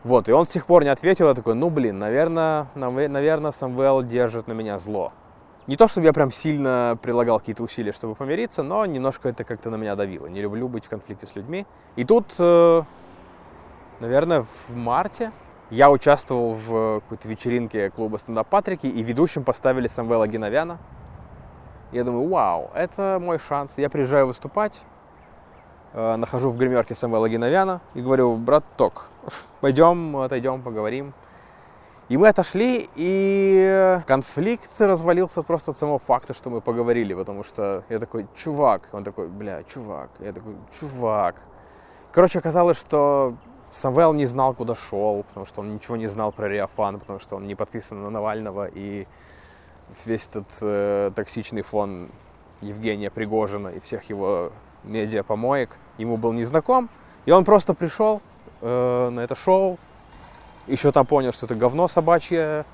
[0.03, 4.03] Вот, и он с тех пор не ответил, я такой, ну, блин, наверное, наверное, Самвел
[4.03, 5.13] держит на меня зло.
[5.67, 9.71] Не то, чтобы я прям сильно прилагал какие-то усилия, чтобы помириться, но немножко это как-то
[9.71, 10.27] на меня давило.
[10.27, 11.67] Не люблю быть в конфликте с людьми.
[11.97, 12.83] И тут, э,
[14.01, 15.33] наверное, в марте
[15.71, 20.79] я участвовал в какой-то вечеринке клуба стендап Патрики, и ведущим поставили Самвела Геновяна.
[21.95, 23.79] Я думаю, вау, это мой шанс.
[23.79, 24.81] Я приезжаю выступать,
[25.93, 29.07] э, нахожу в гримерке Самвела Геновяна и говорю, брат Ток,
[29.61, 31.15] пойдем, отойдем, поговорим.
[32.09, 37.85] И мы отошли, и конфликт развалился просто от самого факта, что мы поговорили, потому что
[37.89, 41.37] я такой, чувак, он такой, бля, чувак, я такой, чувак.
[42.11, 43.35] Короче, оказалось, что
[43.71, 47.37] Самвел не знал, куда шел, потому что он ничего не знал про Риафан, потому что
[47.37, 49.07] он не подписан на Навального, и
[50.05, 52.09] весь этот э, токсичный фон
[52.61, 54.53] Евгения Пригожина и всех его
[54.85, 56.89] медиа-помоек ему был незнаком.
[57.27, 58.21] И он просто пришел
[58.61, 59.79] э, на это шоу,
[60.67, 62.65] еще там понял, что это говно собачье,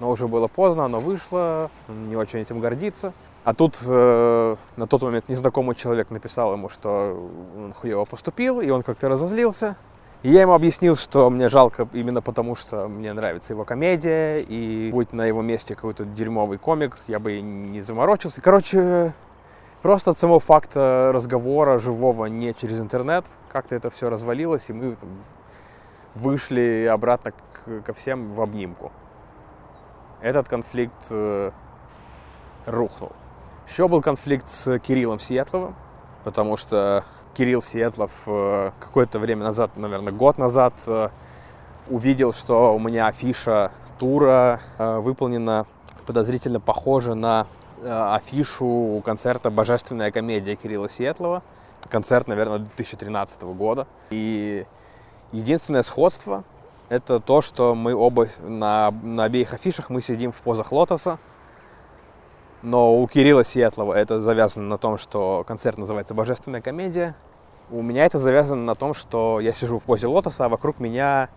[0.00, 3.12] но уже было поздно, оно вышло, не очень этим гордится.
[3.44, 8.70] А тут э, на тот момент незнакомый человек написал ему, что он хуево поступил, и
[8.70, 9.76] он как-то разозлился.
[10.26, 14.90] И я ему объяснил, что мне жалко именно потому, что мне нравится его комедия, и
[14.90, 18.42] будь на его месте какой-то дерьмовый комик, я бы не заморочился.
[18.42, 19.14] Короче,
[19.82, 24.96] просто от самого факта разговора живого не через интернет, как-то это все развалилось, и мы
[24.96, 25.10] там,
[26.16, 28.90] вышли обратно к, ко всем в обнимку.
[30.20, 31.52] Этот конфликт э,
[32.66, 33.12] рухнул.
[33.68, 35.76] Еще был конфликт с Кириллом Сиетловым,
[36.24, 37.04] потому что
[37.36, 41.10] Кирилл Сиетлов э, какое-то время назад, наверное, год назад, э,
[41.88, 45.66] увидел, что у меня афиша тура э, выполнена
[46.06, 47.46] подозрительно похоже на
[47.84, 51.42] афишу концерта «Божественная комедия» Кирилла Сиетлова.
[51.90, 53.86] Концерт, наверное, 2013 года.
[54.10, 54.64] И
[55.32, 56.44] Единственное сходство–
[56.88, 61.18] это то, что мы оба на, на обеих афишах мы сидим в позах лотоса.
[62.62, 67.14] Но у Кирилла Сиэтлова это завязано на том, что концерт называется «Божественная комедия».
[67.70, 71.28] У меня это завязано на том, что я сижу в позе лотоса, а вокруг меня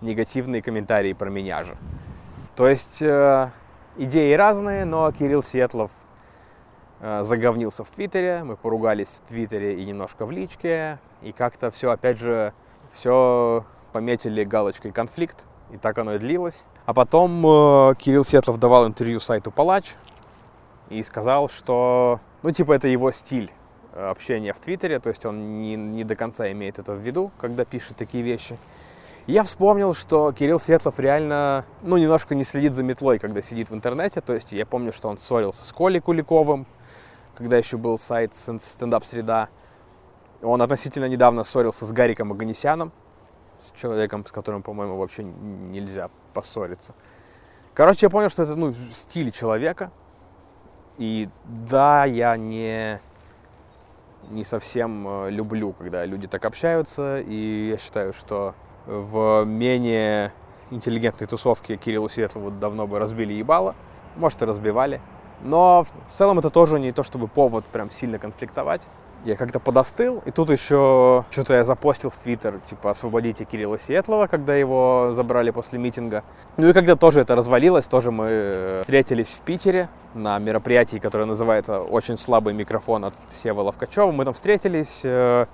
[0.00, 1.76] негативные комментарии про меня же.
[2.54, 3.50] То есть э,
[3.96, 5.90] идеи разные, но Кирилл Сиэтлов
[7.00, 11.90] э, заговнился в Твиттере, мы поругались в Твиттере и немножко в личке, и как-то все
[11.90, 12.52] опять же
[12.92, 16.64] все пометили галочкой конфликт, и так оно и длилось.
[16.86, 19.96] А потом э, Кирилл Сетлов давал интервью сайту Палач
[20.90, 23.50] и сказал, что, ну, типа, это его стиль
[23.92, 27.30] э, общения в Твиттере, то есть он не, не до конца имеет это в виду,
[27.38, 28.56] когда пишет такие вещи.
[29.26, 33.74] я вспомнил, что Кирилл Светлов реально, ну, немножко не следит за метлой, когда сидит в
[33.74, 34.20] интернете.
[34.20, 36.66] То есть я помню, что он ссорился с Колей Куликовым,
[37.34, 39.48] когда еще был сайт стендап-среда.
[40.42, 42.92] Он относительно недавно ссорился с Гариком Аганесяном,
[43.58, 46.94] с человеком, с которым, по-моему, вообще нельзя поссориться.
[47.74, 49.90] Короче, я понял, что это ну, стиль человека.
[50.98, 53.00] И да, я не,
[54.30, 57.20] не совсем э, люблю, когда люди так общаются.
[57.20, 58.54] И я считаю, что
[58.86, 60.32] в менее
[60.70, 63.74] интеллигентной тусовке Кириллу Светлову давно бы разбили ебало.
[64.16, 65.00] Может, и разбивали.
[65.42, 68.82] Но в целом это тоже не то чтобы повод прям сильно конфликтовать
[69.24, 70.22] я как-то подостыл.
[70.24, 75.50] И тут еще что-то я запостил в Твиттер, типа, освободите Кирилла Сиетлова, когда его забрали
[75.50, 76.22] после митинга.
[76.56, 81.80] Ну и когда тоже это развалилось, тоже мы встретились в Питере на мероприятии, которое называется
[81.80, 84.12] «Очень слабый микрофон» от Сева Ловкачева.
[84.12, 85.46] Мы там встретились, э,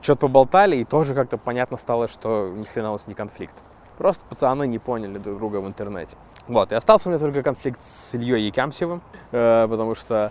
[0.00, 3.54] что-то поболтали, и тоже как-то понятно стало, что ни хрена у нас не конфликт.
[3.98, 6.16] Просто пацаны не поняли друг друга в интернете.
[6.48, 10.30] Вот, и остался у меня только конфликт с Ильей Якямсевым, э, потому что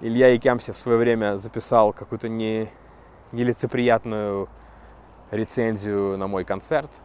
[0.00, 2.70] Илья Якямсев в свое время записал какую-то не,
[3.32, 4.48] нелицеприятную
[5.32, 7.02] рецензию на мой концерт.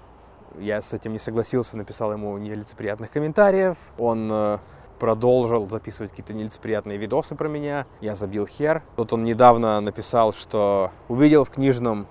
[0.59, 3.77] Я с этим не согласился, написал ему нелицеприятных комментариев.
[3.97, 4.57] Он э,
[4.99, 7.87] продолжил записывать какие-то нелицеприятные видосы про меня.
[7.99, 8.83] Я забил хер.
[8.95, 12.07] Тут он недавно написал, что увидел в книжном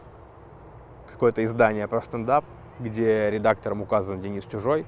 [1.12, 2.44] какое-то издание про стендап,
[2.80, 4.86] где редактором указан Денис Чужой.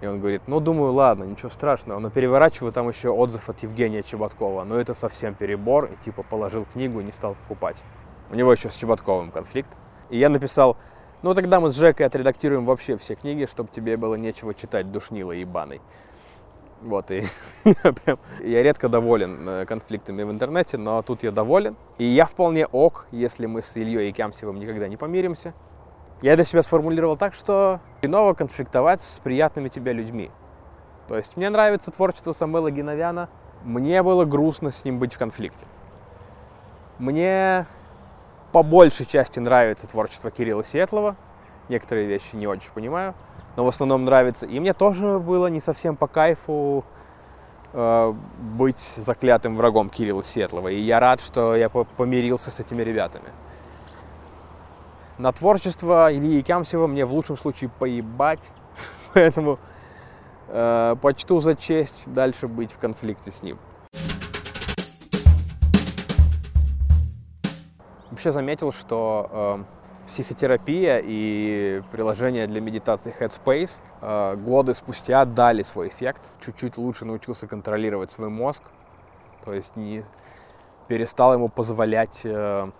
[0.00, 1.98] И он говорит, ну, думаю, ладно, ничего страшного.
[1.98, 4.64] Но переворачиваю там еще отзыв от Евгения Чеботкова.
[4.64, 5.86] Но это совсем перебор.
[5.86, 7.82] И типа положил книгу и не стал покупать.
[8.30, 9.70] У него еще с Чеботковым конфликт.
[10.10, 10.76] И я написал,
[11.22, 15.32] ну, тогда мы с Жекой отредактируем вообще все книги, чтобы тебе было нечего читать душнило
[15.32, 15.80] ебаный.
[16.82, 17.24] Вот, и
[17.64, 21.76] я, прям, я редко доволен э, конфликтами в интернете, но тут я доволен.
[21.98, 25.54] И я вполне ок, если мы с Ильей Якямсевым никогда не помиримся.
[26.22, 30.30] Я для себя сформулировал так, что хреново конфликтовать с приятными тебе людьми.
[31.08, 33.28] То есть мне нравится творчество Самвела Геновяна,
[33.64, 35.66] мне было грустно с ним быть в конфликте.
[36.98, 37.66] Мне
[38.52, 41.16] по большей части нравится творчество Кирилла Светлова,
[41.68, 43.14] некоторые вещи не очень понимаю,
[43.56, 44.46] но в основном нравится.
[44.46, 46.84] И мне тоже было не совсем по кайфу
[47.74, 48.14] э,
[48.56, 50.68] быть заклятым врагом Кирилла Светлова.
[50.68, 53.28] И я рад, что я помирился с этими ребятами.
[55.18, 58.50] На творчество Ильи Кямсева мне в лучшем случае поебать,
[59.14, 59.58] поэтому
[60.48, 63.58] э, почту за честь дальше быть в конфликте с ним.
[68.10, 73.70] Вообще заметил, что э, психотерапия и приложение для медитации Headspace
[74.02, 76.30] э, годы спустя дали свой эффект.
[76.44, 78.62] Чуть-чуть лучше научился контролировать свой мозг,
[79.46, 80.04] то есть не
[80.88, 82.70] перестал ему позволять э,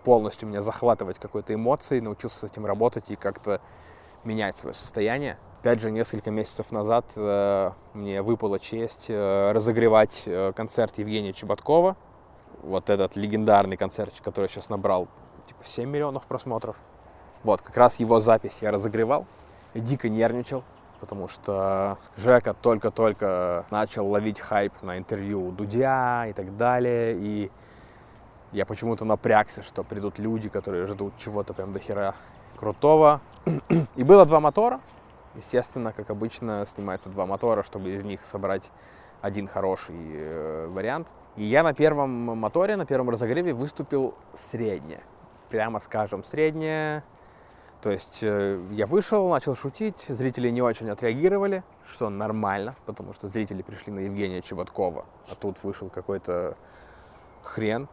[0.00, 3.60] полностью меня захватывать какой-то эмоцией, научился с этим работать и как-то
[4.24, 5.38] менять свое состояние.
[5.60, 11.96] Опять же, несколько месяцев назад э, мне выпала честь э, разогревать э, концерт Евгения Чеботкова.
[12.62, 15.08] Вот этот легендарный концерт, который сейчас набрал
[15.46, 16.76] типа 7 миллионов просмотров.
[17.42, 19.26] Вот, как раз его запись я разогревал.
[19.74, 20.64] Дико нервничал,
[20.98, 27.16] потому что Жека только-только начал ловить хайп на интервью Дудя и так далее.
[27.18, 27.50] И
[28.52, 32.14] я почему-то напрягся, что придут люди, которые ждут чего-то прям до хера
[32.56, 33.20] крутого.
[33.96, 34.80] И было два мотора.
[35.36, 38.70] Естественно, как обычно, снимается два мотора, чтобы из них собрать
[39.20, 41.14] один хороший э, вариант.
[41.36, 45.00] И я на первом моторе, на первом разогреве выступил средне.
[45.48, 47.04] Прямо скажем, среднее.
[47.82, 53.28] То есть э, я вышел, начал шутить, зрители не очень отреагировали, что нормально, потому что
[53.28, 56.56] зрители пришли на Евгения Чеботкова, а тут вышел какой-то
[57.42, 57.88] хрен,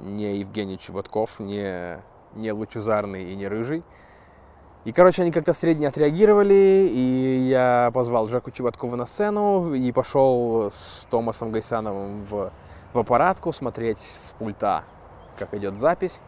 [0.00, 1.98] не Евгений Чеботков, не,
[2.34, 3.84] не Лучезарный и не Рыжий.
[4.84, 10.72] И, короче, они как-то средне отреагировали, и я позвал Жаку Чеботкова на сцену и пошел
[10.74, 12.50] с Томасом Гайсановым в,
[12.92, 14.82] в аппаратку смотреть с пульта,
[15.38, 16.20] как идет запись.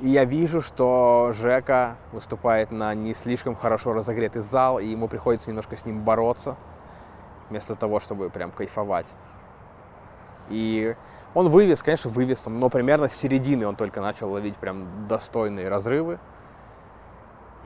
[0.00, 5.48] И я вижу, что Жека выступает на не слишком хорошо разогретый зал, и ему приходится
[5.48, 6.56] немножко с ним бороться,
[7.48, 9.14] вместо того, чтобы прям кайфовать.
[10.50, 10.94] И
[11.34, 16.18] он вывез, конечно, вывез, но примерно с середины он только начал ловить прям достойные разрывы.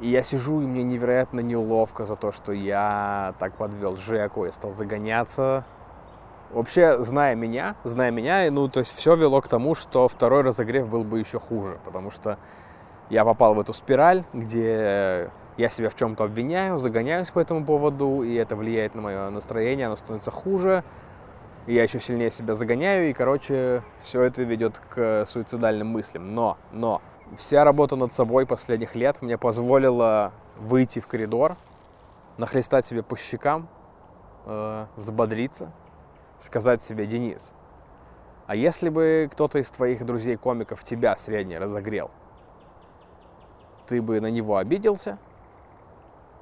[0.00, 4.52] И я сижу, и мне невероятно неловко за то, что я так подвел Жеку, я
[4.52, 5.64] стал загоняться.
[6.50, 10.88] Вообще, зная меня, зная меня, ну, то есть все вело к тому, что второй разогрев
[10.88, 12.38] был бы еще хуже, потому что
[13.08, 18.22] я попал в эту спираль, где я себя в чем-то обвиняю, загоняюсь по этому поводу,
[18.22, 20.82] и это влияет на мое настроение, оно становится хуже,
[21.66, 26.34] я еще сильнее себя загоняю, и, короче, все это ведет к суицидальным мыслям.
[26.34, 27.02] Но, но,
[27.36, 31.56] вся работа над собой последних лет мне позволила выйти в коридор,
[32.38, 33.68] нахлестать себе по щекам,
[34.46, 35.72] э, взбодриться,
[36.38, 37.52] сказать себе, Денис,
[38.46, 42.10] а если бы кто-то из твоих друзей-комиков тебя средне разогрел,
[43.86, 45.18] ты бы на него обиделся?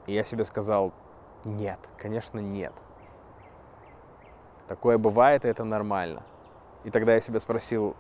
[0.06, 0.94] И я себе сказал,
[1.44, 2.72] нет, конечно, нет.
[4.68, 6.22] Такое бывает, и это нормально.
[6.84, 7.96] И тогда я себя спросил,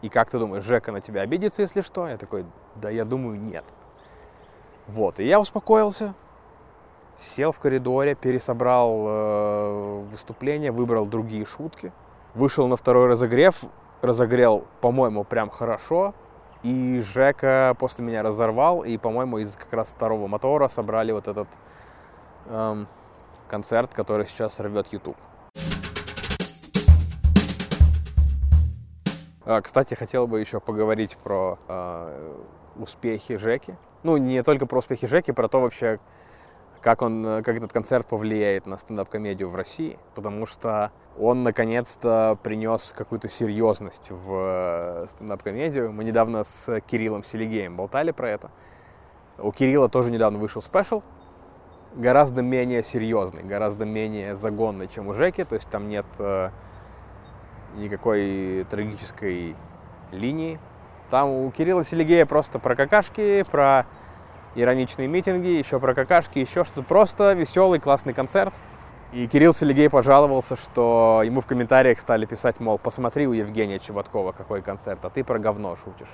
[0.00, 2.08] и как ты думаешь, Жека на тебя обидится, если что?
[2.08, 3.64] Я такой, да я думаю, нет.
[4.88, 6.14] Вот, и я успокоился,
[7.18, 11.92] сел в коридоре, пересобрал э, выступление, выбрал другие шутки,
[12.34, 13.64] вышел на второй разогрев,
[14.00, 16.14] разогрел, по-моему, прям хорошо,
[16.62, 21.48] и Жека после меня разорвал, и, по-моему, из как раз второго мотора собрали вот этот
[22.46, 22.86] эм,
[23.48, 25.16] концерт, который сейчас рвет YouTube.
[29.62, 32.34] Кстати, хотел бы еще поговорить про э,
[32.76, 33.76] успехи Жеки.
[34.02, 36.00] Ну, не только про успехи Жеки, про то вообще,
[36.80, 39.98] как, он, как этот концерт повлияет на стендап-комедию в России.
[40.16, 45.92] Потому что он наконец-то принес какую-то серьезность в э, стендап-комедию.
[45.92, 48.50] Мы недавно с Кириллом Селигеем болтали про это.
[49.38, 51.02] У Кирилла тоже недавно вышел спешл,
[51.94, 55.44] гораздо менее серьезный, гораздо менее загонный, чем у Жеки.
[55.44, 56.50] То есть там нет э,
[57.76, 59.54] никакой трагической
[60.12, 60.58] линии.
[61.10, 63.86] Там у Кирилла Селигея просто про какашки, про
[64.54, 66.82] ироничные митинги, еще про какашки, еще что-то.
[66.82, 68.54] Просто веселый, классный концерт.
[69.12, 74.32] И Кирилл Селигей пожаловался, что ему в комментариях стали писать, мол, посмотри у Евгения Чеботкова
[74.32, 76.10] какой концерт, а ты про говно шутишь.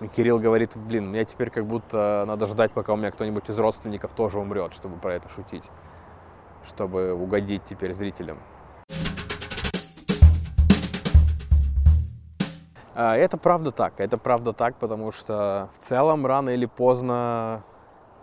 [0.00, 3.58] И Кирилл говорит, блин, мне теперь как будто надо ждать, пока у меня кто-нибудь из
[3.58, 5.70] родственников тоже умрет, чтобы про это шутить,
[6.66, 8.38] чтобы угодить теперь зрителям.
[12.94, 17.62] Это правда так, это правда так, потому что в целом рано или поздно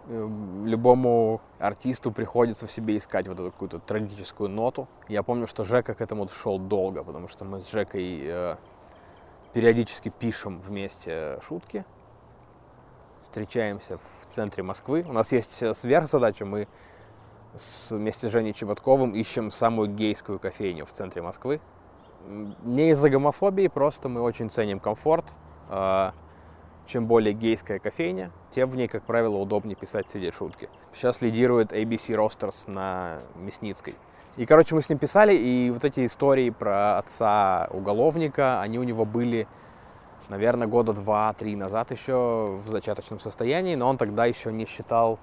[0.07, 0.29] э,
[0.63, 4.87] любому артисту приходится в себе искать вот эту какую-то трагическую ноту.
[5.07, 8.55] Я помню, что Жека к этому шел долго, потому что мы с Жекой э,
[9.53, 11.83] периодически пишем вместе шутки,
[13.21, 15.03] встречаемся в центре Москвы.
[15.07, 16.67] У нас есть э, сверхзадача, мы
[17.55, 21.59] с, вместе с Женей Чеботковым ищем самую гейскую кофейню в центре Москвы.
[22.27, 25.35] Не из-за гомофобии, просто мы очень ценим комфорт.
[25.69, 26.13] А,
[26.85, 30.69] Чем более гейская кофейня, тем в ней, как правило, удобнее писать, сидеть шутки.
[30.91, 33.95] Сейчас лидирует ABC Roasters на Мясницкой.
[34.37, 38.83] И, короче, мы с ним писали, и вот эти истории про отца уголовника, они у
[38.83, 39.47] него были,
[40.29, 45.19] наверное, года два-три назад еще в зачаточном состоянии, но он тогда еще не считал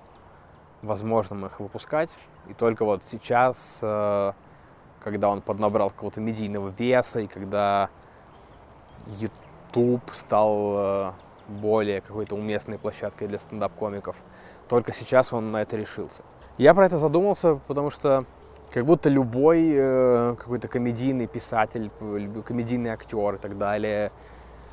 [0.83, 2.11] возможным их выпускать.
[2.49, 4.33] И только вот сейчас, э,
[5.07, 7.91] когда он поднабрал какого-то медийного веса, и когда
[9.07, 11.13] YouTube стал э,
[11.47, 14.17] более какой-то уместной площадкой для стендап-комиков,
[14.69, 16.25] только сейчас он на это решился.
[16.59, 18.25] Я про это задумался, потому что
[18.73, 21.89] как будто любой э, какой-то комедийный писатель,
[22.45, 24.11] комедийный актер и так далее,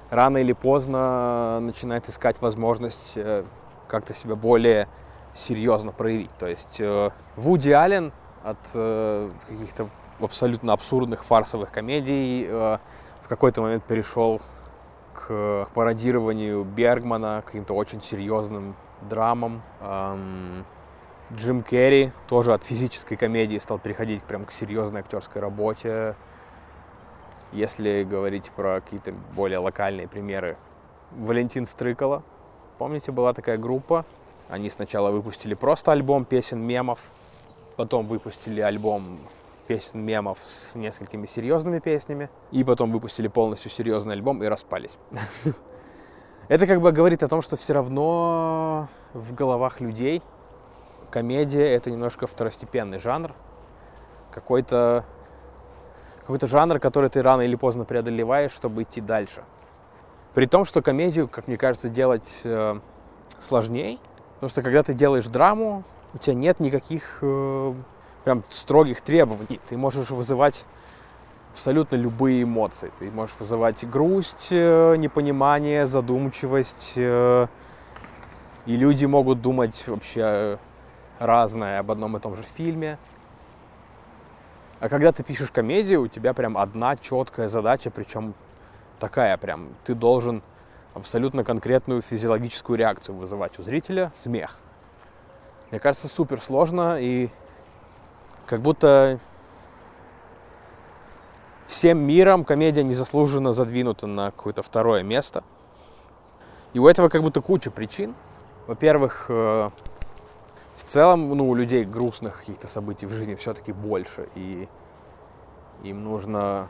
[0.09, 3.43] рано или поздно начинает искать возможность э,
[3.87, 4.87] как-то себя более
[5.35, 6.31] серьезно проявить.
[6.39, 8.11] То есть э, Вуди Аллен
[8.43, 9.89] от э, каких-то
[10.25, 12.77] абсолютно абсурдных фарсовых комедий э,
[13.21, 14.41] в какой-то момент перешел
[15.13, 18.75] к пародированию Бергмана, к каким-то очень серьезным
[19.09, 19.61] драмам.
[21.33, 26.15] Джим Керри тоже от физической комедии стал переходить прям к серьезной актерской работе.
[27.51, 30.57] Если говорить про какие-то более локальные примеры,
[31.11, 32.23] Валентин Стрыкало,
[32.77, 34.05] помните, была такая группа,
[34.49, 36.99] они сначала выпустили просто альбом песен мемов,
[37.75, 39.19] потом выпустили альбом
[39.67, 44.97] песен мемов с несколькими серьезными песнями, и потом выпустили полностью серьезный альбом и распались.
[46.47, 50.21] Это как бы говорит о том, что все равно в головах людей
[51.09, 53.33] комедия это немножко второстепенный жанр,
[54.31, 55.05] какой-то
[56.21, 59.43] какой-то жанр, который ты рано или поздно преодолеваешь, чтобы идти дальше.
[60.33, 62.79] При том, что комедию, как мне кажется, делать э,
[63.39, 63.99] сложнее,
[64.35, 65.83] потому что когда ты делаешь драму,
[66.13, 67.73] у тебя нет никаких э,
[68.23, 69.59] прям строгих требований.
[69.67, 70.65] Ты можешь вызывать
[71.53, 72.91] абсолютно любые эмоции.
[72.99, 76.93] Ты можешь вызывать грусть, э, непонимание, задумчивость.
[76.95, 77.47] э,
[78.65, 80.57] И люди могут думать вообще
[81.19, 82.97] разное об одном и том же фильме.
[84.79, 88.33] А когда ты пишешь комедию, у тебя прям одна четкая задача, причем
[88.99, 89.69] такая прям.
[89.83, 90.41] Ты должен
[90.93, 94.57] абсолютно конкретную физиологическую реакцию вызывать у зрителя– смех.
[95.71, 97.29] Мне кажется, супер сложно и
[98.53, 99.17] как будто
[101.65, 105.43] всем миром комедия незаслуженно задвинута на какое-то второе место.
[106.73, 108.13] И у этого как будто куча причин.
[108.67, 109.69] Во-первых, э,
[110.75, 114.67] в целом, ну, у людей грустных каких-то событий в жизни все-таки больше, и
[115.81, 116.67] им нужно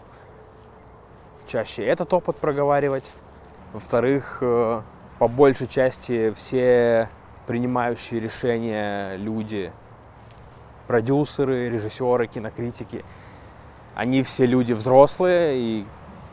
[1.47, 3.11] чаще этот опыт проговаривать.
[3.73, 4.81] Во-вторых, э,
[5.19, 7.09] по большей части все
[7.45, 9.73] принимающие решения люди,
[10.87, 13.03] продюсеры, режиссеры, кинокритики,
[13.95, 15.85] они все люди взрослые, и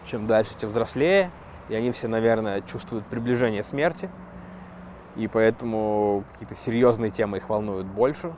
[0.05, 1.30] чем дальше, тем взрослее,
[1.68, 4.11] и они все, наверное, чувствуют приближение смерти,
[5.16, 8.32] и поэтому какие-то серьезные темы их волнуют больше.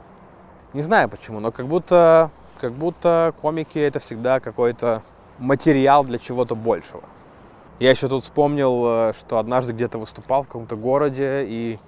[0.73, 5.03] Не знаю почему, но как будто, как будто комики это всегда какой-то
[5.39, 7.03] материал для чего-то большего.
[7.79, 11.79] Я еще тут вспомнил, э, что однажды где-то выступал в каком-то городе и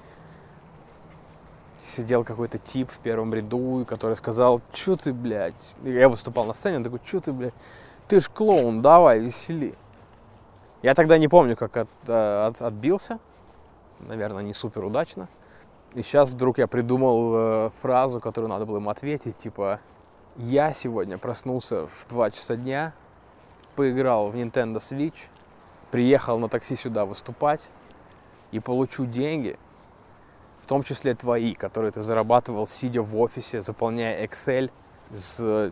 [1.84, 6.78] сидел какой-то тип в первом ряду, который сказал, что ты, блядь, я выступал на сцене,
[6.78, 7.54] он такой, что ты, блядь,
[8.08, 9.74] ты ж клоун, давай, весели.
[10.82, 13.18] Я тогда не помню, как от, э, от, отбился.
[14.00, 15.28] Наверное, не супер удачно.
[15.94, 19.80] И сейчас вдруг я придумал э, фразу, которую надо было ему ответить, типа
[20.36, 22.92] «Я сегодня проснулся в 2 часа дня,
[23.76, 25.28] поиграл в Nintendo Switch,
[25.90, 27.70] приехал на такси сюда выступать
[28.50, 29.58] и получу деньги,
[30.64, 34.70] в том числе твои, которые ты зарабатывал, сидя в офисе, заполняя Excel
[35.12, 35.70] с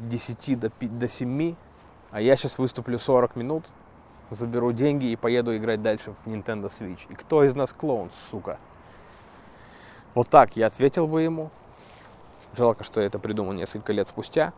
[0.00, 1.54] 10 до, 5, до 7,
[2.10, 3.68] а я сейчас выступлю 40 минут,
[4.30, 7.06] заберу деньги и поеду играть дальше в Nintendo Switch.
[7.08, 8.58] И кто из нас клоун, сука?
[10.14, 11.50] Вот так я ответил бы ему.
[12.54, 14.52] Жалко, что я это придумал несколько лет спустя.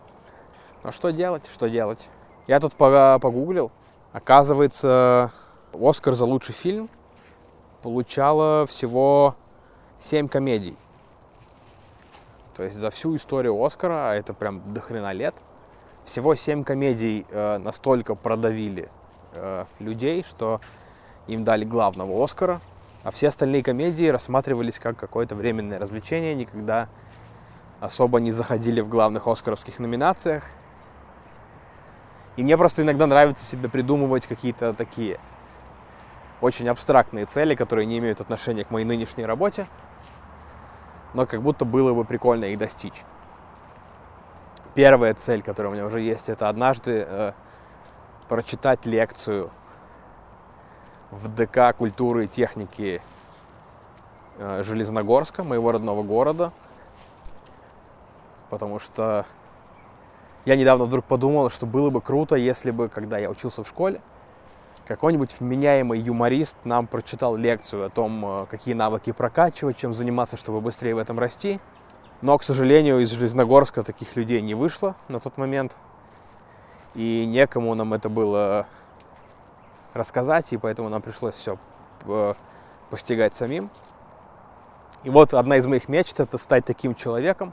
[0.83, 1.49] Но что делать?
[1.53, 2.09] Что делать?
[2.49, 3.71] Я тут погуглил.
[4.13, 5.31] Оказывается,
[5.73, 6.91] Оскар за лучший фильм
[7.83, 9.37] получала всего
[10.05, 10.77] 7 комедий.
[12.55, 15.35] То есть за всю историю Оскара, а это прям до хрена лет,
[16.05, 18.91] всего 7 комедий э, настолько продавили
[19.33, 20.61] э, людей, что
[21.27, 22.61] им дали главного Оскара,
[23.03, 26.89] а все остальные комедии рассматривались как какое-то временное развлечение, никогда
[27.81, 30.45] особо не заходили в главных оскаровских номинациях.
[32.37, 35.19] И мне просто иногда нравится себе придумывать какие-то такие
[36.41, 39.67] очень абстрактные цели, которые не имеют отношения к моей нынешней работе,
[41.15, 43.05] но как будто было бы прикольно их достичь.
[44.75, 47.33] Первая цель, которая у меня уже есть, это однажды э,
[48.29, 49.51] прочитать лекцию
[51.13, 53.01] в ДК культуры и техники
[54.39, 56.53] э, Железногорска, моего родного города.
[58.51, 59.25] Потому что
[60.45, 64.01] я недавно вдруг подумал, что было бы круто, если бы, когда я учился в школе,
[64.87, 70.61] какой-нибудь вменяемый юморист нам прочитал лекцию о том, э, какие навыки прокачивать, чем заниматься, чтобы
[70.61, 71.61] быстрее в этом расти.
[72.21, 75.77] Но, к сожалению, из Железногорска таких людей не вышло на тот момент.
[76.95, 78.67] И некому нам это было
[79.95, 81.59] рассказать, и поэтому нам пришлось все
[82.07, 82.35] э,
[82.91, 83.71] постигать самим.
[85.03, 87.53] И вот одна из моих мечт это стать таким человеком,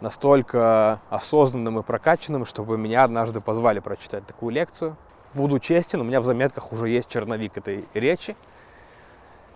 [0.00, 4.96] настолько осознанным и прокачанным, чтобы меня однажды позвали прочитать такую лекцию.
[5.34, 8.36] Буду честен, у меня в заметках уже есть черновик этой речи.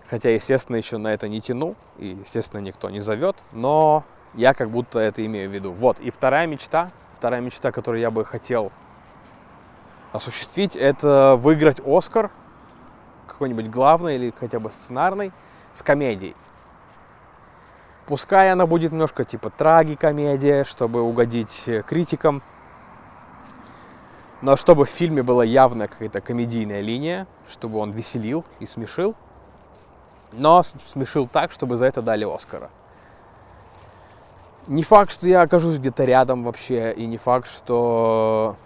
[0.09, 4.05] Хотя, естественно, еще на это не тяну, и, естественно, никто не зовет, но
[4.35, 5.73] я как будто это имею в виду.
[5.73, 8.73] Вот, и вторая мечта, вторая мечта, которую я бы хотел
[10.13, 12.31] осуществить, это выиграть Оскар,
[13.27, 15.33] какой-нибудь главный или хотя бы сценарный,
[15.73, 16.37] с комедией.
[18.07, 22.43] Пускай она будет немножко типа трагикомедия, чтобы угодить э, критикам.
[24.43, 29.15] Но чтобы в фильме была явная какая-то комедийная линия, чтобы он веселил и смешил.
[30.33, 32.71] Но смешил так, чтобы за это дали Оскара.
[34.67, 38.57] Не факт, что я окажусь где-то рядом вообще, и не факт, что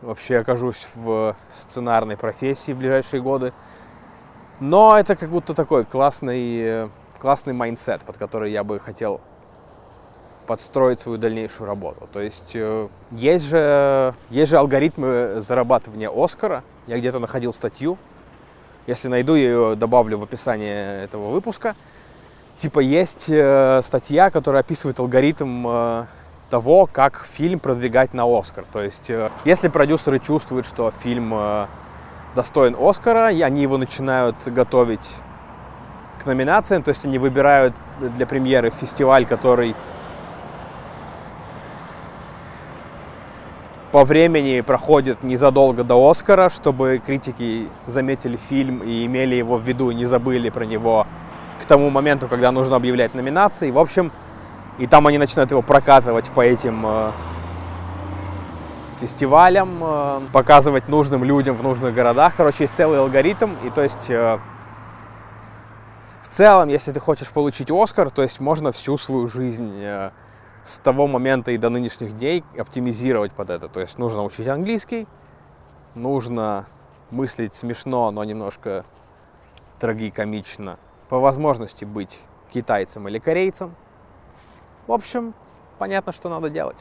[0.00, 3.52] вообще окажусь в сценарной профессии в ближайшие годы.
[4.60, 9.20] Но это как будто такой классный, классный mindset, под который я бы хотел
[10.48, 12.08] подстроить свою дальнейшую работу.
[12.10, 16.64] То есть э, есть же, есть же алгоритмы зарабатывания Оскара.
[16.86, 17.98] Я где-то находил статью.
[18.86, 21.76] Если найду, я ее добавлю в описание этого выпуска.
[22.56, 26.06] Типа есть э, статья, которая описывает алгоритм э,
[26.48, 28.64] того, как фильм продвигать на Оскар.
[28.72, 29.10] То есть,
[29.44, 31.34] если продюсеры чувствуют, что фильм
[32.34, 35.10] достоин Оскара, и они его начинают готовить
[36.22, 39.76] к номинациям, то есть они выбирают для премьеры фестиваль, который
[43.92, 49.90] по времени проходит незадолго до Оскара, чтобы критики заметили фильм и имели его в виду,
[49.92, 51.06] не забыли про него
[51.62, 53.70] к тому моменту, когда нужно объявлять номинации.
[53.70, 54.12] В общем,
[54.78, 57.10] и там они начинают его прокатывать по этим э,
[59.00, 62.34] фестивалям, э, показывать нужным людям в нужных городах.
[62.36, 63.54] Короче, есть целый алгоритм.
[63.64, 64.38] И то есть э,
[66.22, 69.82] в целом, если ты хочешь получить Оскар, то есть можно всю свою жизнь
[70.64, 73.68] с того момента и до нынешних дней оптимизировать под это.
[73.68, 75.06] То есть нужно учить английский,
[75.94, 76.66] нужно
[77.10, 78.84] мыслить смешно, но немножко
[79.78, 80.78] трагикомично.
[81.08, 83.74] По возможности быть китайцем или корейцем–
[84.88, 85.34] в общем,
[85.78, 86.78] понятно, что надо делать.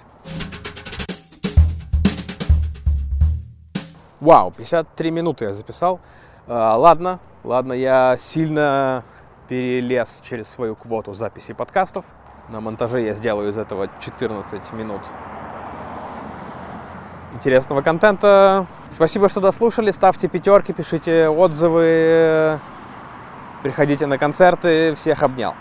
[4.22, 6.00] Вау, 53 минуты я записал.
[6.48, 9.04] А, ладно, ладно, я сильно
[9.50, 12.06] перелез через свою квоту записи подкастов.
[12.50, 15.02] На монтаже я сделаю из этого 14 минут
[17.34, 18.66] интересного контента.
[18.90, 19.92] Спасибо, что дослушали.
[19.92, 22.60] Ставьте пятерки, пишите отзывы,
[23.64, 24.96] приходите на концерты.
[24.96, 25.56] Всех обнял.